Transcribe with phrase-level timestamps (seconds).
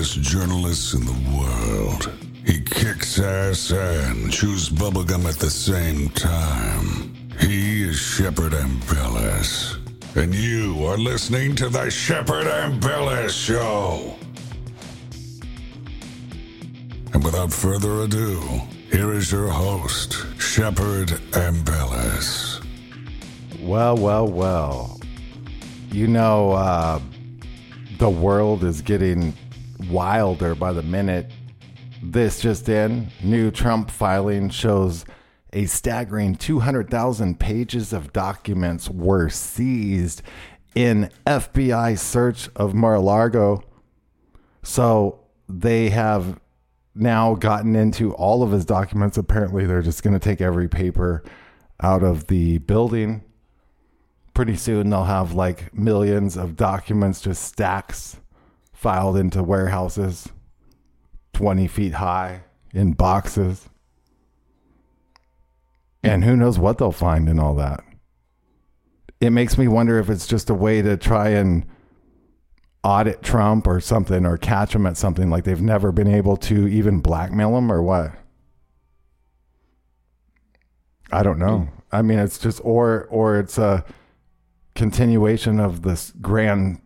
[0.00, 2.10] fearless journalists in the world.
[2.46, 7.12] He kicks ass and chews bubblegum at the same time.
[7.38, 9.76] He is Shepard Ambellas.
[10.16, 14.16] And you are listening to the Shepard Ambellas Show.
[17.12, 18.40] And without further ado,
[18.90, 22.64] here is your host, Shepard Ambellas.
[23.60, 24.98] Well, well, well.
[25.90, 27.00] You know, uh,
[27.98, 29.34] the world is getting
[29.88, 31.30] wilder by the minute.
[32.02, 35.04] This just in new Trump filing shows
[35.52, 40.22] a staggering 200,000 pages of documents were seized
[40.74, 43.62] in FBI search of Mar-a-Lago.
[44.62, 46.40] So they have
[46.94, 49.18] now gotten into all of his documents.
[49.18, 51.24] Apparently, they're just going to take every paper
[51.82, 53.24] out of the building.
[54.34, 58.19] Pretty soon, they'll have like millions of documents, just stacks
[58.80, 60.30] filed into warehouses,
[61.34, 62.40] 20 feet high
[62.72, 63.68] in boxes.
[66.02, 67.84] And who knows what they'll find in all that.
[69.20, 71.66] It makes me wonder if it's just a way to try and
[72.82, 76.66] audit Trump or something or catch him at something like they've never been able to
[76.66, 78.12] even blackmail him or what.
[81.12, 81.68] I don't know.
[81.92, 83.84] I mean, it's just or or it's a
[84.74, 86.80] continuation of this grand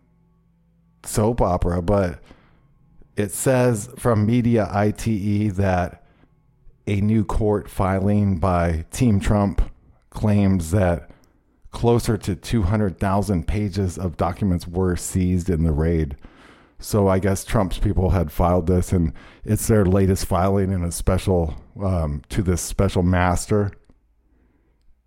[1.07, 2.19] soap opera, but
[3.15, 6.03] it says from Mediaite that
[6.87, 9.61] a new court filing by Team Trump
[10.09, 11.09] claims that
[11.71, 16.15] closer to 200,000 pages of documents were seized in the raid.
[16.79, 20.91] So I guess Trump's people had filed this, and it's their latest filing in a
[20.91, 23.71] special um, to this special master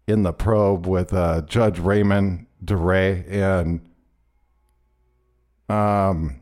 [0.06, 3.87] in the probe with uh, Judge Raymond Dearie and
[5.68, 6.40] um,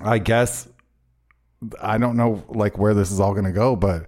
[0.00, 0.68] I guess
[1.80, 4.06] I don't know like where this is all going to go, but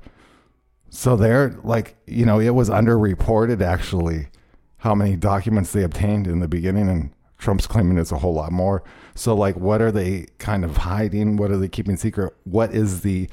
[0.91, 4.29] so they're like you know it was underreported actually
[4.79, 8.53] how many documents they obtained in the beginning, and Trump's claiming it's a whole lot
[8.53, 8.83] more.
[9.15, 11.37] So like, what are they kind of hiding?
[11.37, 12.35] What are they keeping secret?
[12.45, 13.29] What is the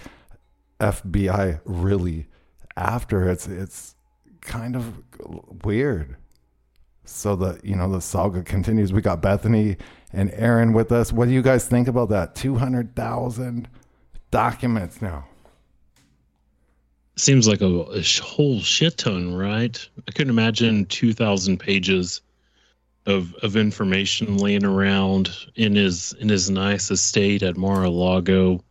[0.79, 2.27] FBI really
[2.75, 3.29] after?
[3.29, 3.95] It's it's
[4.41, 4.93] kind of
[5.63, 6.17] weird.
[7.05, 8.93] So the you know the saga continues.
[8.93, 9.77] We got Bethany
[10.13, 11.11] and Aaron with us.
[11.11, 12.35] What do you guys think about that?
[12.35, 13.67] Two hundred thousand
[14.31, 15.25] documents now.
[17.15, 19.89] Seems like a, a whole shit ton, right?
[20.07, 22.21] I couldn't imagine two thousand pages
[23.05, 28.63] of of information laying around in his in his nice estate at Mar-a-Lago.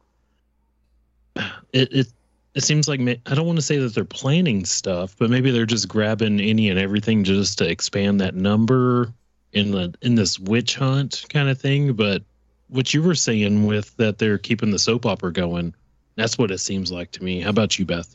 [1.75, 2.07] It it
[2.55, 5.67] it seems like I don't want to say that they're planning stuff, but maybe they're
[5.67, 9.13] just grabbing any and everything just to expand that number
[9.59, 11.93] in the in this witch hunt kind of thing.
[11.93, 12.23] But
[12.69, 15.75] what you were saying with that they're keeping the soap opera going,
[16.15, 17.41] that's what it seems like to me.
[17.41, 18.15] How about you, Beth?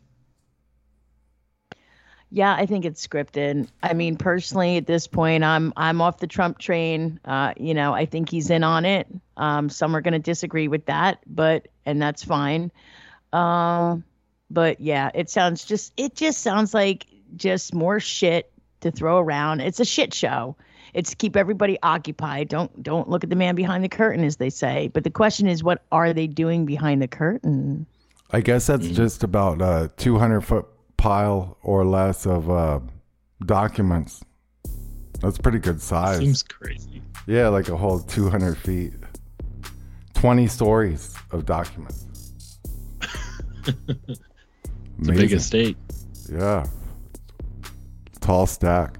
[2.29, 3.67] Yeah, I think it's scripted.
[3.83, 7.19] I mean, personally, at this point, I'm I'm off the Trump train.
[7.23, 9.07] Uh, you know, I think he's in on it.
[9.37, 12.71] Um, some are going to disagree with that, but and that's fine.
[13.31, 14.03] Um,
[14.49, 17.05] but yeah, it sounds just it just sounds like
[17.35, 18.51] just more shit
[18.81, 19.61] to throw around.
[19.61, 20.55] It's a shit show.
[20.93, 22.49] It's to keep everybody occupied.
[22.49, 24.89] Don't don't look at the man behind the curtain, as they say.
[24.93, 27.85] But the question is, what are they doing behind the curtain?
[28.31, 30.65] I guess that's just about a 200 foot
[30.97, 32.79] pile or less of uh,
[33.45, 34.23] documents.
[35.21, 36.19] That's pretty good size.
[36.19, 37.01] Seems crazy.
[37.27, 38.93] Yeah, like a whole 200 feet.
[40.15, 42.05] 20 stories of documents.
[44.99, 45.75] It's a big estate.
[46.31, 46.65] Yeah.
[48.21, 48.99] Tall stack.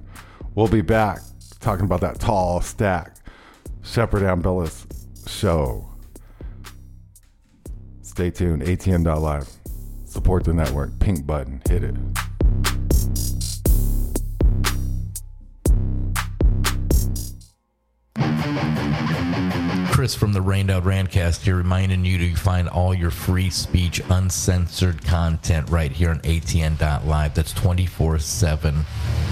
[0.54, 1.20] We'll be back
[1.64, 3.16] talking about that tall stack.
[3.82, 4.86] Shepard Ambellas
[5.26, 5.88] show.
[8.02, 8.62] Stay tuned.
[8.62, 9.48] ATN.live.
[10.04, 10.96] Support the network.
[11.00, 11.62] Pink button.
[11.66, 11.94] Hit it.
[20.04, 24.02] Chris from the Rained Out Randcast here, reminding you to find all your free speech,
[24.10, 27.32] uncensored content right here on ATN.live.
[27.32, 28.84] That's 24 7,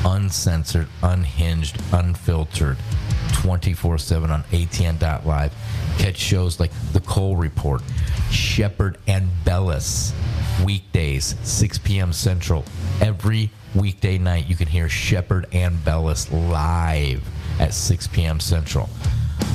[0.07, 2.79] uncensored, unhinged, unfiltered,
[3.35, 5.53] 24 7 on ATN.live.
[5.99, 7.83] Catch shows like The Cole Report,
[8.31, 10.15] Shepard and Bellis,
[10.65, 12.15] weekdays, 6 p.m.
[12.15, 12.65] Central.
[13.03, 17.29] Every weekday night, you can hear Shepard Ambellas live
[17.61, 18.41] at 6 p.m.
[18.41, 18.89] Central.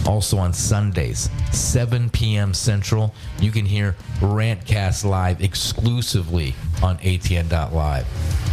[0.07, 2.53] Also on Sundays, 7 p.m.
[2.53, 8.07] Central, you can hear Rantcast live exclusively on ATN.live.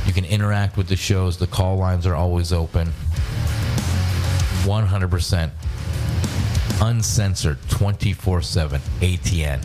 [0.05, 1.39] You can interact with the shows.
[1.39, 2.89] The call lines are always open.
[4.65, 5.51] 100%
[6.81, 9.65] uncensored 24 7 ATN.live.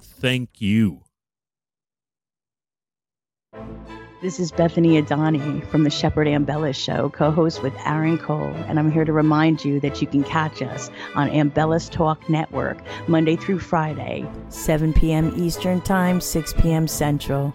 [0.21, 1.01] Thank you.
[4.21, 8.77] This is Bethany Adani from the Shepard Ambellas Show, co host with Aaron Cole, and
[8.77, 12.77] I'm here to remind you that you can catch us on Ambellas Talk Network
[13.07, 15.33] Monday through Friday, 7 p.m.
[15.35, 16.87] Eastern Time, 6 p.m.
[16.87, 17.51] Central.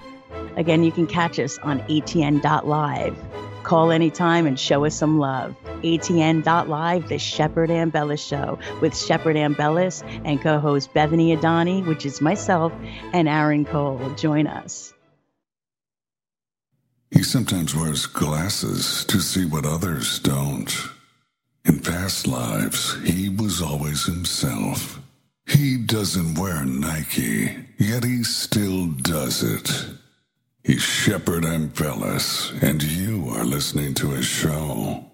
[0.56, 3.16] Again, you can catch us on ATN.live.
[3.66, 5.56] Call anytime and show us some love.
[5.82, 12.20] ATN.live, the Shepard Ambellas Show with Shepard Ambellas and co host Bethany Adani, which is
[12.20, 12.72] myself,
[13.12, 13.98] and Aaron Cole.
[14.14, 14.94] Join us.
[17.10, 20.72] He sometimes wears glasses to see what others don't.
[21.64, 25.00] In past lives, he was always himself.
[25.44, 29.95] He doesn't wear Nike, yet he still does it.
[30.66, 35.05] He's Shepard Ambellas, and you are listening to his show.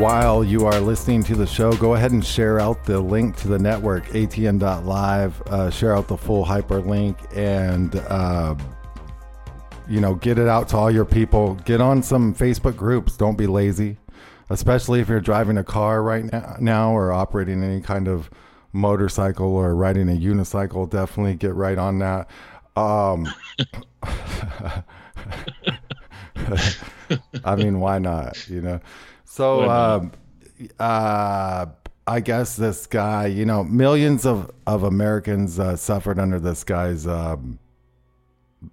[0.00, 3.48] While you are listening to the show, go ahead and share out the link to
[3.48, 5.42] the network, atn.live.
[5.42, 8.54] Uh, share out the full hyperlink and, uh,
[9.86, 11.56] you know, get it out to all your people.
[11.66, 13.18] Get on some Facebook groups.
[13.18, 13.98] Don't be lazy,
[14.48, 18.30] especially if you're driving a car right now, now or operating any kind of
[18.72, 20.88] motorcycle or riding a unicycle.
[20.88, 22.30] Definitely get right on that.
[22.74, 23.28] Um,
[27.44, 28.48] I mean, why not?
[28.48, 28.80] You know.
[29.30, 30.10] So, um,
[30.80, 31.66] uh,
[32.04, 37.06] I guess this guy, you know, millions of of Americans uh, suffered under this guy's
[37.06, 37.60] um,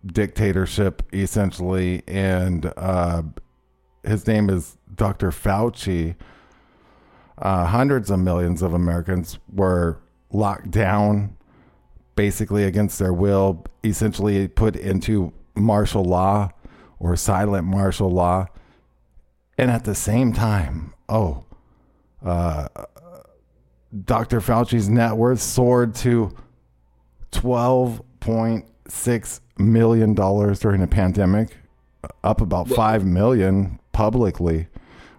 [0.03, 3.21] dictatorship, essentially, and uh,
[4.03, 5.29] his name is Dr.
[5.29, 6.15] Fauci.
[7.37, 9.99] Uh, hundreds of millions of Americans were
[10.31, 11.37] locked down,
[12.15, 16.49] basically against their will, essentially put into martial law
[16.97, 18.47] or silent martial law.
[19.57, 21.45] And at the same time, oh,
[22.23, 22.67] uh,
[24.05, 24.41] Dr.
[24.41, 26.35] Fauci's net worth soared to
[27.31, 31.57] $12.6 million during the pandemic,
[32.23, 34.67] up about 5 million publicly.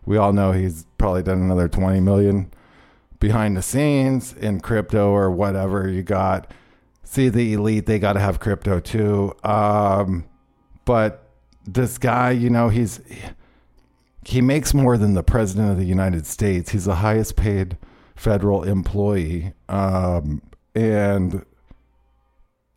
[0.04, 2.52] We all know he's probably done another 20 million
[3.21, 5.88] behind the scenes in crypto or whatever.
[5.88, 6.52] You got
[7.02, 9.35] see the elite; they got to have crypto too.
[9.45, 10.25] Um,
[10.85, 11.28] but
[11.64, 13.00] this guy, you know, he's
[14.28, 16.73] he makes more than the president of the United States.
[16.73, 17.78] He's the highest paid
[18.14, 20.42] federal employee, um,
[20.75, 21.47] and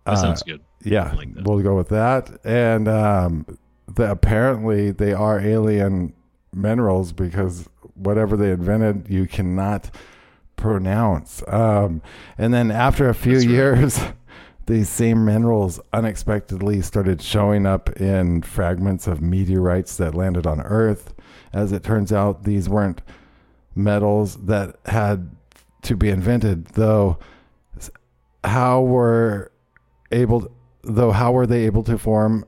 [0.05, 0.61] That Uh, sounds good.
[0.83, 2.29] Yeah, like we'll go with that.
[2.45, 3.45] And um,
[3.93, 6.13] the, apparently, they are alien
[6.53, 9.89] minerals because whatever they invented, you cannot
[10.55, 11.43] pronounce.
[11.47, 12.01] Um,
[12.37, 13.53] and then after a few That's right.
[13.53, 13.99] years,
[14.67, 21.13] these same minerals unexpectedly started showing up in fragments of meteorites that landed on Earth.
[21.51, 23.01] As it turns out, these weren't
[23.75, 25.35] metals that had
[25.87, 27.17] to be invented, though.
[28.43, 29.51] How were
[30.11, 30.49] able
[30.83, 32.45] though how were they able to form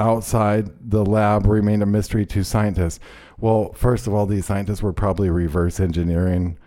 [0.00, 2.98] outside the lab remained a mystery to scientists
[3.38, 6.58] well first of all these scientists were probably reverse engineering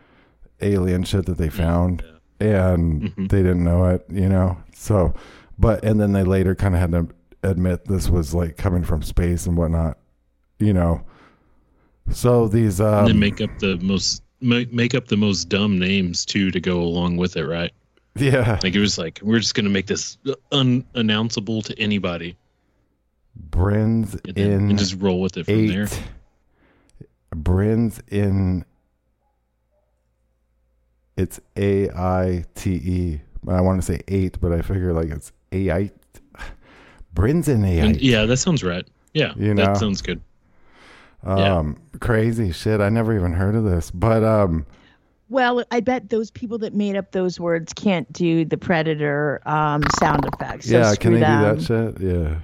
[0.62, 2.06] alien shit that they found
[2.40, 3.30] and Mhm.
[3.30, 5.14] they didn't know it you know so
[5.60, 7.08] but and then they later kind of had to
[7.42, 9.98] admit this was like coming from space and whatnot
[10.60, 11.04] you know
[12.12, 16.52] so these um then make up the most make up the most dumb names too
[16.52, 17.72] to go along with it, right?
[18.16, 20.18] yeah Like it was like we're just gonna make this
[20.52, 22.36] unannounceable to anybody,
[23.36, 25.68] Brins and, then, in and just roll with it from eight.
[25.68, 25.88] there.
[27.36, 28.64] Brins in.
[31.18, 33.22] It's A I T E.
[33.48, 35.92] I want to say eight, but I figure like it's A I.
[37.14, 37.86] Brins in A I.
[38.00, 38.88] Yeah, that sounds right.
[39.14, 39.66] Yeah, You know?
[39.66, 40.20] that sounds good.
[41.26, 41.58] Yeah.
[41.58, 42.82] Um, crazy shit.
[42.82, 44.66] I never even heard of this, but um,
[45.30, 49.84] Well, I bet those people that made up those words can't do the predator um,
[50.00, 50.68] sound effects.
[50.70, 51.56] So yeah, screw can they them.
[51.56, 52.02] do that shit?
[52.02, 52.36] Yeah,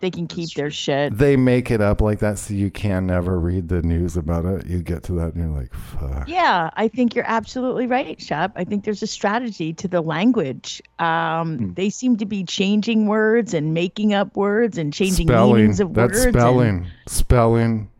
[0.00, 1.16] They can keep their shit.
[1.16, 4.66] they make it up like that so you can never read the news about it.
[4.66, 6.28] You get to that and you're like, fuck.
[6.28, 8.52] Yeah, I think you're absolutely right, Shep.
[8.56, 10.82] I think there's a strategy to the language.
[10.98, 11.72] Um, Hmm.
[11.74, 15.56] They seem to be changing words and making up words and changing spelling.
[15.62, 16.24] meanings of That's words.
[16.26, 16.86] and- spelling.
[17.08, 17.90] Spelling.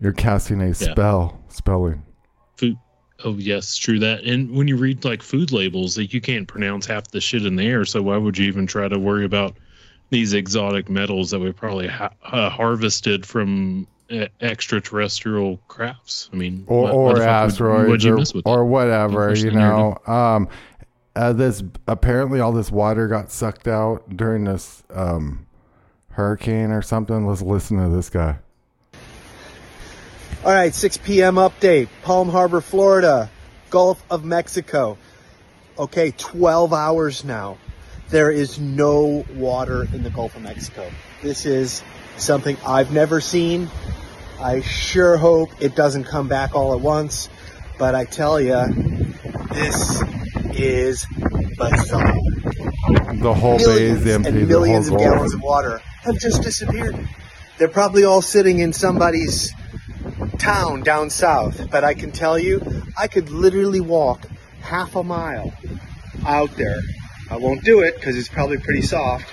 [0.00, 1.42] You're casting a spell.
[1.48, 2.02] Spelling.
[2.56, 2.76] Food.
[3.24, 4.24] Oh yes, true that.
[4.24, 7.56] And when you read like food labels, like you can't pronounce half the shit in
[7.56, 7.84] there.
[7.84, 9.56] So why would you even try to worry about
[10.10, 16.28] these exotic metals that we probably ha- uh, harvested from uh, extraterrestrial crafts?
[16.32, 19.34] I mean, or, why- why or the fuck would- asteroids would or, mess or whatever
[19.34, 20.48] you know um
[21.16, 25.46] uh, this apparently all this water got sucked out during this um
[26.10, 28.36] hurricane or something let's listen to this guy
[30.44, 31.34] All right, 6 p.m.
[31.34, 31.88] update.
[32.02, 33.28] Palm Harbor, Florida,
[33.68, 34.96] Gulf of Mexico.
[35.78, 37.58] Okay, 12 hours now.
[38.10, 40.90] There is no water in the Gulf of Mexico.
[41.22, 41.82] This is
[42.16, 43.70] something I've never seen.
[44.40, 47.28] I sure hope it doesn't come back all at once,
[47.78, 48.64] but I tell you,
[49.52, 50.02] this
[50.54, 51.06] is
[51.56, 52.12] bizarre.
[53.14, 56.42] the whole bay is empty and the millions whole of gallons of water have just
[56.42, 56.96] disappeared.
[57.58, 59.52] They're probably all sitting in somebody's
[60.38, 62.60] town down south, but I can tell you,
[62.98, 64.26] I could literally walk
[64.62, 65.52] half a mile
[66.26, 66.80] out there.
[67.30, 69.32] I won't do it because it's probably pretty soft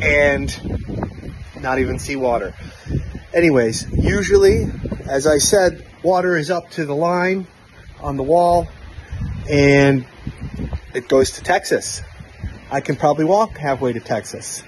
[0.00, 0.48] and
[1.60, 2.54] not even see water.
[3.34, 4.70] Anyways, usually,
[5.08, 7.46] as I said, water is up to the line
[8.00, 8.68] on the wall
[9.50, 10.06] and
[10.94, 12.02] it goes to Texas.
[12.70, 14.62] I can probably walk halfway to Texas.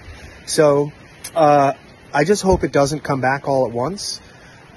[0.45, 0.91] So
[1.35, 1.73] uh,
[2.13, 4.19] I just hope it doesn't come back all at once.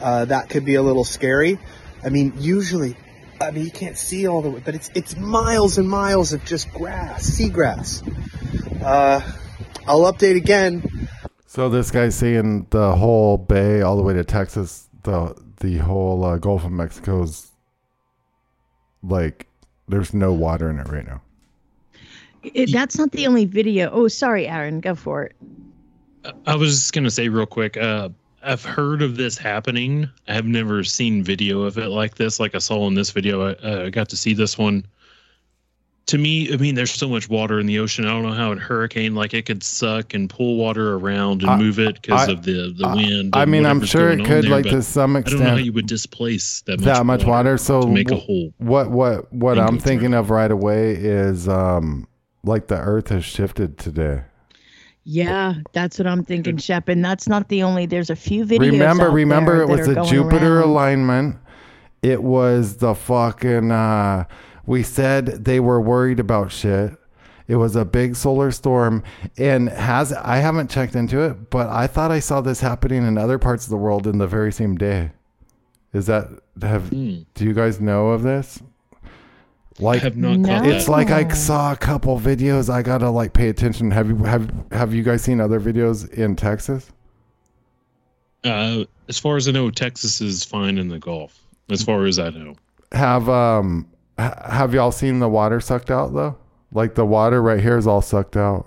[0.01, 1.59] Uh, that could be a little scary.
[2.05, 2.97] I mean, usually,
[3.43, 6.45] I mean, you can't see all the way, but it's it's miles and miles of
[6.45, 8.03] just grass, seagrass.
[8.83, 9.21] Uh,
[9.87, 11.09] I'll update again.
[11.47, 16.25] So this guy's saying the whole bay all the way to Texas, the the whole
[16.25, 17.51] uh, Gulf of Mexico's
[19.03, 19.47] like
[19.89, 21.21] there's no water in it right now.
[22.43, 23.91] It, that's not the only video.
[23.91, 24.81] Oh, sorry, Aaron.
[24.81, 25.37] Go for it.
[26.47, 27.77] I was just gonna say real quick.
[27.77, 28.11] Uh,
[28.45, 30.09] I've heard of this happening.
[30.29, 32.41] I have never seen video of it like this.
[32.41, 34.85] Like I saw in this video, I, uh, I got to see this one.
[36.07, 38.05] To me, I mean, there's so much water in the ocean.
[38.07, 41.51] I don't know how a hurricane like it could suck and pull water around and
[41.53, 43.37] I- move it because of the the I- wind.
[43.37, 45.41] I mean, I'm sure it could, there, like to some extent.
[45.41, 47.57] I don't know how you would displace that much that much water.
[47.57, 48.53] So to make a hole.
[48.59, 50.19] What what what I'm thinking through.
[50.19, 52.09] of right away is um
[52.43, 54.23] like the Earth has shifted today.
[55.05, 56.89] Yeah, that's what I'm thinking, Shep.
[56.89, 57.87] And that's not the only.
[57.87, 58.73] There's a few videos.
[58.73, 60.69] remember, out remember, there it was the Jupiter around.
[60.69, 61.37] alignment.
[62.03, 63.71] It was the fucking.
[63.73, 64.25] uh
[64.67, 66.93] We said they were worried about shit.
[67.49, 69.03] It was a big solar storm,
[69.37, 73.19] and has I haven't checked into it, but I thought I saw this happening in
[73.19, 75.11] other parts of the world in the very same day.
[75.93, 76.29] Is that
[76.63, 76.89] have?
[76.91, 77.23] Hmm.
[77.35, 78.63] Do you guys know of this?
[79.79, 80.63] I Like have not No.
[80.65, 80.91] it's that.
[80.91, 82.69] like I saw a couple videos.
[82.69, 83.91] I gotta like pay attention.
[83.91, 86.91] Have you have have you guys seen other videos in Texas?
[88.45, 91.39] Uh, as far as I know, Texas is fine in the Gulf.
[91.71, 92.55] As far as I know,
[92.93, 93.87] Have um
[94.19, 96.37] ha- have y'all seen the water sucked out though?
[96.73, 98.67] Like the water right here is all sucked out.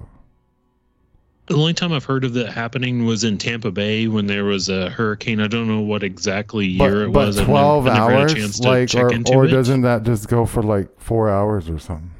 [1.48, 4.70] The only time I've heard of that happening was in Tampa Bay when there was
[4.70, 5.40] a hurricane.
[5.40, 7.38] I don't know what exactly year But, it but was.
[7.38, 10.04] I've never- twelve I never had a hours, chance to like or or doesn't that
[10.04, 12.12] just go for like four hours or something?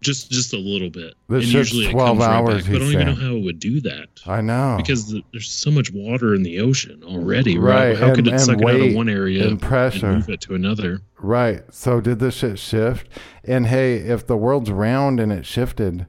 [0.00, 1.14] just just a little bit.
[1.28, 2.72] This and usually it 12 comes right hours, back.
[2.72, 5.22] But I don't he's even know how it would do that I know because the,
[5.32, 7.56] there's so much water in the ocean already.
[7.56, 7.96] Right, Right?
[7.96, 10.12] How and- could it and suck it out of one area and pressure.
[10.14, 11.02] move it to another?
[11.20, 11.62] Right.
[11.72, 13.08] So did this shit shift?
[13.44, 16.06] And hey, if the world's round and it shifted,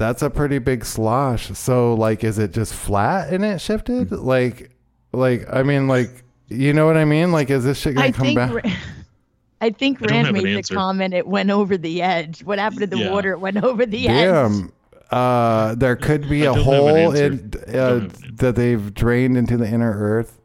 [0.00, 1.48] that's a pretty big slosh.
[1.56, 4.10] So like is it just flat and it shifted?
[4.10, 4.70] Like
[5.12, 7.32] like I mean like you know what I mean?
[7.32, 8.36] Like is this shit gonna I come think.
[8.38, 8.52] back?
[8.64, 8.70] Ra-
[9.60, 10.74] I think I Rand have an made the answer.
[10.74, 11.12] comment.
[11.12, 12.42] It went over the edge.
[12.42, 13.10] What happened to the Yeah.
[13.10, 13.32] water?
[13.32, 14.24] It went over the edge.
[14.32, 14.72] Damn.
[15.10, 18.32] Uh there could be a don't an hole in uh, have an answer.
[18.36, 20.40] that they've drained into the inner earth.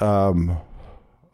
[0.00, 0.56] Um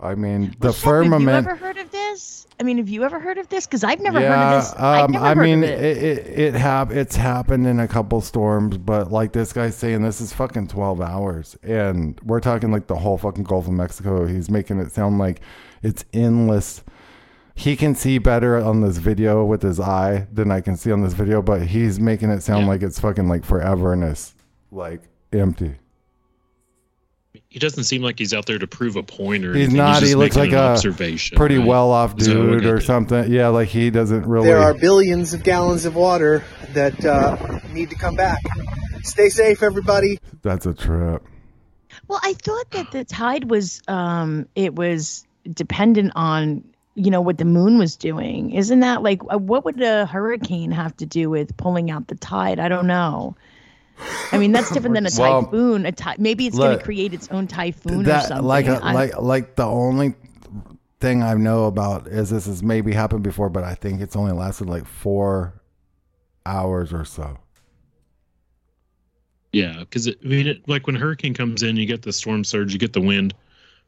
[0.07, 2.47] I mean the Well, firmament Have you ever heard of this?
[2.59, 3.67] I mean, have you ever heard of this?
[3.67, 4.73] Because I've never yeah, heard of this.
[4.81, 5.79] Um, I mean, it.
[5.79, 10.01] it it, it hap- it's happened in a couple storms, but like this guy's saying,
[10.03, 14.27] this is fucking twelve hours, and we're talking like the whole fucking Gulf of Mexico.
[14.27, 15.43] He's making it sound like
[15.83, 16.83] it's endless.
[17.55, 21.03] He can see better on this video with his eye than I can see on
[21.03, 22.69] this video, but he's making it sound Yeah.
[22.69, 24.35] like it's fucking like forever and it's
[24.71, 25.77] like empty.
[27.57, 29.79] He doesn't seem like he's out there to prove a point or He's anything.
[29.79, 30.01] not.
[30.01, 31.39] just He looks like an a observation.
[31.39, 31.67] Pretty right?
[31.67, 32.83] well off Is how I dude or it.
[32.83, 33.33] something.
[33.33, 34.49] Yeah, like he doesn't really.
[34.49, 38.43] There are billions of gallons of water that uh, need to come back.
[39.05, 40.19] Stay safe, everybody.
[40.43, 41.25] That's a trip.
[42.09, 46.63] Well, I thought that the tide was um it was dependent on
[46.95, 48.51] you know what the moon was doing.
[48.51, 52.17] Isn't that like uh, what would a hurricane have to do with pulling out the
[52.17, 52.61] tide?
[52.61, 53.35] I don't know.
[54.33, 55.87] I mean, that's different than a Well, typhoon.
[55.87, 58.47] A ty- maybe it's going to create its own typhoon or that something.
[58.47, 60.15] like a, I- like like the only
[61.01, 64.33] thing I know about is this has maybe happened before, but I think it's only
[64.33, 65.61] lasted like four
[66.45, 67.39] hours or so.
[69.53, 72.45] Yeah, because I mean, it, like when a hurricane comes in, you get the storm
[72.45, 73.35] surge, you get the wind.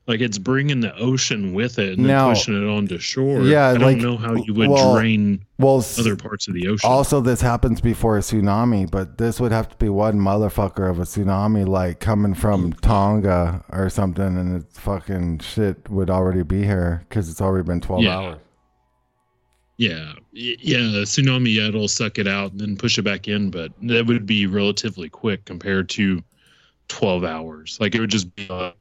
[0.09, 3.43] Like it's bringing the ocean with it and Now- then pushing it onto shore.
[3.43, 6.67] Yeah, I don't like- know how you would well, drain Well, other parts of the
[6.67, 6.89] ocean.
[6.89, 10.99] also this happens before a tsunami, but this would have to be one motherfucker of
[10.99, 16.63] a tsunami, like coming from Tonga or something, and it's fucking shit would already be
[16.63, 18.17] here because it's already been twelve Yeah.
[18.19, 18.39] hours.
[19.77, 23.51] Yeah, yeah, a tsunami, yeah, it'll suck it out and then push it back in,
[23.51, 26.21] but that would be relatively quick compared to
[26.89, 27.77] 12 hours.
[27.81, 28.73] Like it would just be uh,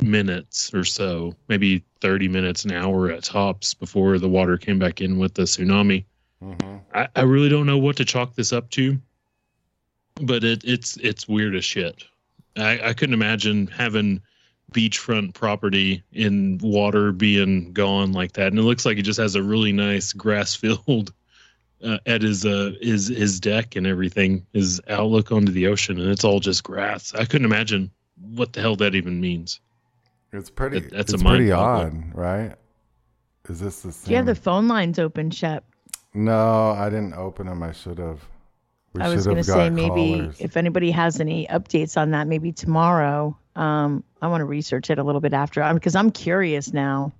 [0.00, 5.00] minutes or so, maybe 30 minutes, an hour at tops before the water came back
[5.00, 6.04] in with the tsunami.
[6.94, 9.00] I, I really don't know what to chalk this up to,
[10.20, 12.04] but it, it's it's weird as shit.
[12.56, 14.20] I, I couldn't imagine having
[14.72, 19.34] beachfront property in water being gone like that, and it looks like he just has
[19.34, 21.12] a really nice grass field
[21.84, 26.10] uh, at his uh his his deck and everything, his outlook onto the ocean, and
[26.10, 27.14] it's all just grass.
[27.14, 29.60] I couldn't imagine what the hell that even means.
[30.32, 30.80] It's pretty.
[30.80, 32.12] That- that's it's a pretty mind-boggling.
[32.14, 32.54] odd, right?
[33.48, 34.04] Is this the same?
[34.06, 35.64] Do you have the phone lines open, Shep?
[36.14, 37.62] No, I didn't open them.
[37.62, 38.20] I should have.
[38.94, 40.36] We I was going to say maybe callers.
[40.38, 43.36] if anybody has any updates on that, maybe tomorrow.
[43.56, 47.12] Um, I want to research it a little bit after because I'm curious now.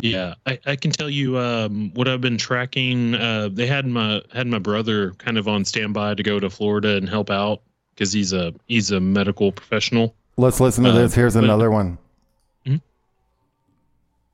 [0.00, 3.14] Yeah, I, I can tell you um, what I've been tracking.
[3.14, 6.96] Uh, they had my had my brother kind of on standby to go to Florida
[6.96, 7.62] and help out
[7.94, 10.14] because he's a he's a medical professional.
[10.36, 11.14] Let's listen to Uh, this.
[11.14, 11.98] Here's but- another one.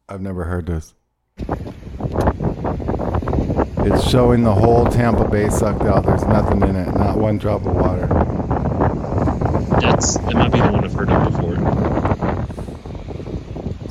[0.09, 0.95] I've never heard this.
[3.87, 6.05] It's showing the whole Tampa Bay sucked out.
[6.05, 8.07] There's nothing in it, not one drop of water.
[9.81, 11.57] That's that might be the one I've heard of before.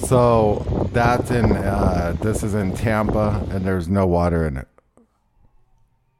[0.07, 1.51] So that's in.
[1.51, 4.67] Uh, this is in Tampa, and there's no water in it.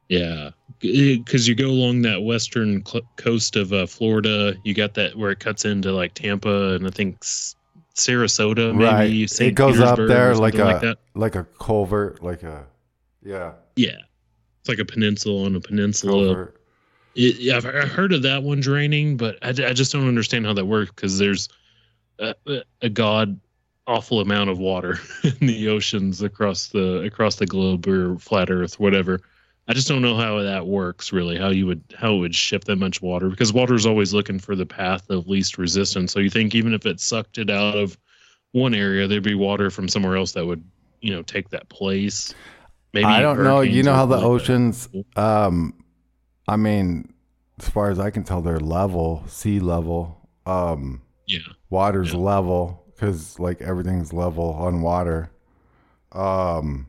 [0.10, 5.18] Yeah, because you go along that western cl- coast of uh, Florida, you got that
[5.18, 7.24] where it cuts into like Tampa and I think
[7.96, 9.30] Sarasota, maybe right.
[9.30, 9.52] St.
[9.52, 10.98] It goes up Petersburg or there like a like that.
[11.16, 12.66] like a culvert, like a
[13.22, 13.98] yeah Yeah,
[14.60, 16.26] it's like a peninsula on a peninsula.
[16.26, 16.62] culvert.
[17.16, 20.46] It, yeah, I've, I've heard of that one draining, but I, I just don't understand
[20.48, 21.48] how that works because there's
[22.20, 22.34] a,
[22.82, 23.40] a god
[23.86, 28.80] awful amount of water in the oceans across the across the globe or flat Earth,
[28.80, 29.22] whatever.
[29.68, 31.38] I just don't know how that works really.
[31.38, 34.40] How you would how it would ship that much water because water is always looking
[34.40, 36.12] for the path of least resistance.
[36.12, 37.98] So you think even if it sucked it out of
[38.52, 40.64] one area, there'd be water from somewhere else that would
[41.02, 42.34] you know take that place.
[42.94, 43.62] Maybe I don't know.
[43.62, 44.44] You know how the something like that.
[44.44, 45.84] oceans, um,
[46.48, 47.14] I mean,
[47.60, 50.30] as far as I can tell, they're level, sea level.
[50.46, 51.40] Um, Yeah.
[51.70, 52.20] water's Yeah.
[52.20, 55.32] level because like everything's level on water.
[56.12, 56.88] Um,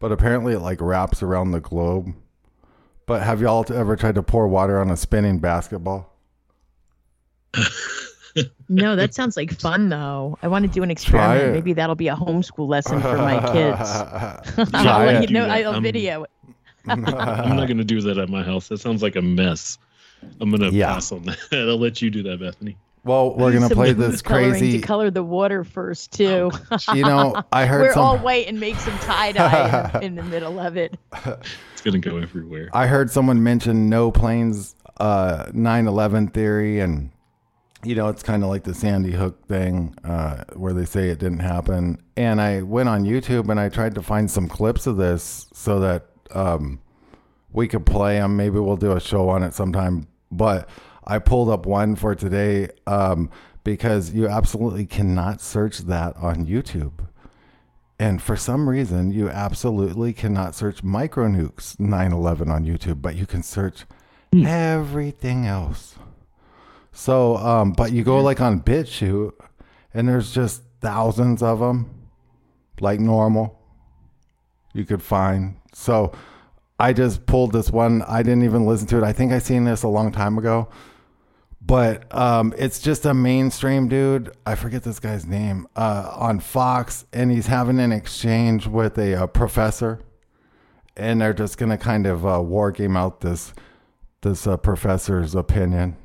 [0.00, 2.12] but apparently it like wraps around the globe.
[3.06, 6.12] But have y'all ever tried to pour water on a spinning basketball?
[8.68, 10.38] No, that sounds like fun though.
[10.42, 11.52] I want to do an experiment.
[11.52, 14.70] Maybe that'll be a homeschool lesson for my kids.
[14.74, 15.44] I'll let you know.
[15.46, 15.50] Do.
[15.52, 16.30] I'll I'm- video it.
[16.86, 18.68] I'm not going to do that at my house.
[18.68, 19.76] That sounds like a mess.
[20.40, 20.94] I'm going to Yeah.
[20.94, 21.38] pass on that.
[21.52, 22.76] I'll let you do that, Bethany.
[23.02, 24.80] Well, we're gonna play this coloring crazy.
[24.80, 26.50] to color the water first too.
[26.94, 28.02] You know, I heard We're some.
[28.04, 30.98] all white and make some tie dye in, in the middle of it.
[31.82, 32.68] It's going to go everywhere.
[32.74, 37.10] I heard someone mention no planes, uh, 9/11 theory, and
[37.82, 41.18] you know it's kind of like the Sandy Hook thing, uh, where they say it
[41.20, 41.96] didn't happen.
[42.18, 45.80] And I went on YouTube and I tried to find some clips of this so
[45.80, 46.82] that um,
[47.54, 48.36] we could play them.
[48.36, 50.06] Maybe we'll do a show on it sometime.
[50.30, 50.68] But
[51.10, 53.30] I pulled up one for today um,
[53.64, 57.04] because you absolutely cannot search that on YouTube.
[57.98, 63.42] And for some reason, you absolutely cannot search micronukes 911 on YouTube, but you can
[63.42, 63.86] search
[64.46, 65.96] everything else.
[66.92, 69.32] So, um, but you go like on BitChute,
[69.92, 71.90] and there's just thousands of them,
[72.78, 73.60] like normal.
[74.74, 75.56] You could find.
[75.74, 76.12] So,
[76.78, 78.02] I just pulled this one.
[78.02, 79.02] I didn't even listen to it.
[79.02, 80.68] I think I seen this a long time ago,
[81.60, 84.32] but um, it's just a mainstream dude.
[84.46, 89.14] I forget this guy's name uh, on Fox, and he's having an exchange with a,
[89.22, 90.00] uh professor,
[90.96, 93.52] and they're just gonna kind of uh, war game out this
[94.22, 95.96] this uh, professor's opinion.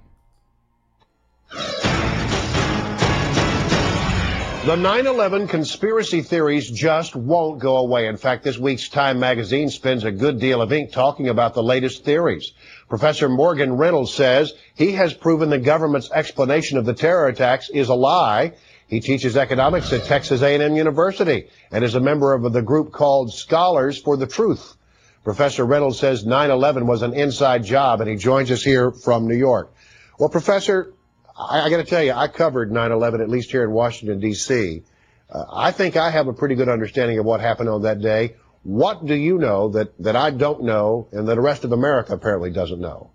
[4.65, 8.07] The 9 11 conspiracy theories just won't go away.
[8.07, 11.61] In fact, this week's Time magazine spends a good deal of ink talking about the
[11.61, 12.51] latest theories.
[12.89, 17.89] Professor Morgan Reynolds says he has proven the government's explanation of the terror attacks is
[17.89, 18.53] a lie.
[18.87, 23.31] He teaches economics at Texas A&M University and is a member of the group called
[23.31, 24.77] Scholars for the Truth.
[25.23, 29.37] Professor Reynolds says 9-11 was an inside job and he joins us here from New
[29.37, 29.71] York.
[30.17, 30.95] Well, Professor,
[31.37, 34.83] I, I got to tell you, I covered 9/11 at least here in Washington D.C.
[35.29, 38.35] Uh, I think I have a pretty good understanding of what happened on that day.
[38.63, 42.13] What do you know that that I don't know, and that the rest of America
[42.13, 43.11] apparently doesn't know?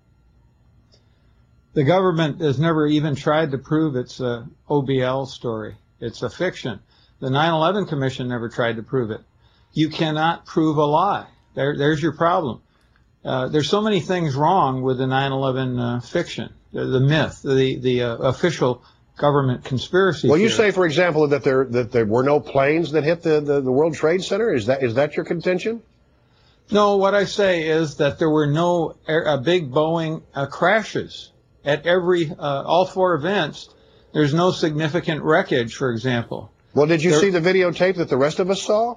[1.73, 5.77] The government has never even tried to prove it's a OBL story.
[6.01, 6.81] It's a fiction.
[7.21, 9.21] The 9/11 Commission never tried to prove it.
[9.73, 11.27] You cannot prove a lie.
[11.55, 12.63] There, there's your problem.
[13.25, 18.03] Uh, there's so many things wrong with the 9/11 uh, fiction, the, myth, the the
[18.03, 18.83] uh, official
[19.17, 20.29] government conspiracy.
[20.29, 20.71] Well, you theory.
[20.71, 23.73] say, for example, that there that there were no planes that hit the, the, the
[23.73, 24.53] World Trade Center.
[24.55, 25.83] Is that is that your contention?
[26.71, 31.33] No, what I say is that there were no air, uh, big Boeing uh, crashes
[31.65, 33.69] at every uh, all four events.
[34.13, 36.53] There's no significant wreckage, for example.
[36.75, 38.97] Well, did you There- see the videotape that the rest of us saw?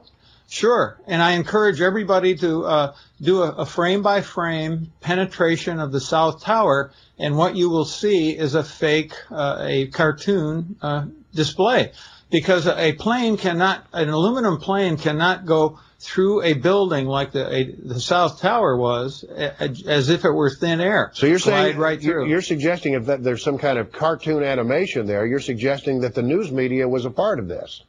[0.54, 6.00] Sure, and I encourage everybody to uh, do a, frame by frame penetration of the
[6.00, 11.92] South Tower, and what you will see is a fake, uh, a cartoon uh, display,
[12.30, 17.64] because a plane cannot, an aluminum plane cannot go through a building like the a,
[17.72, 21.10] the South Tower was, as if it were thin air.
[21.16, 22.28] So you're saying right through.
[22.28, 26.22] You're suggesting if that there's some kind of cartoon animation there, you're suggesting that the
[26.22, 27.82] news media was a part of this.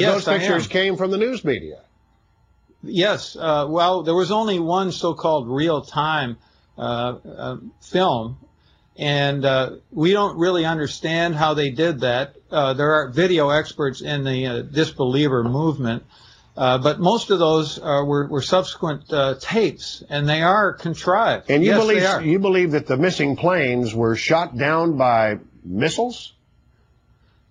[0.00, 1.80] Yes, those pictures came from the news media.
[2.82, 3.36] Yes.
[3.36, 6.38] Uh, well, there was only one so-called real-time
[6.76, 8.38] uh, uh, film,
[8.96, 12.36] and uh, we don't really understand how they did that.
[12.50, 16.04] Uh, there are video experts in the uh, disbeliever movement,
[16.54, 21.50] but most of those were, were, subsequent tapes, and they are contrived.
[21.50, 26.32] And you yes, believe you believe that the missing planes were shot down by missiles?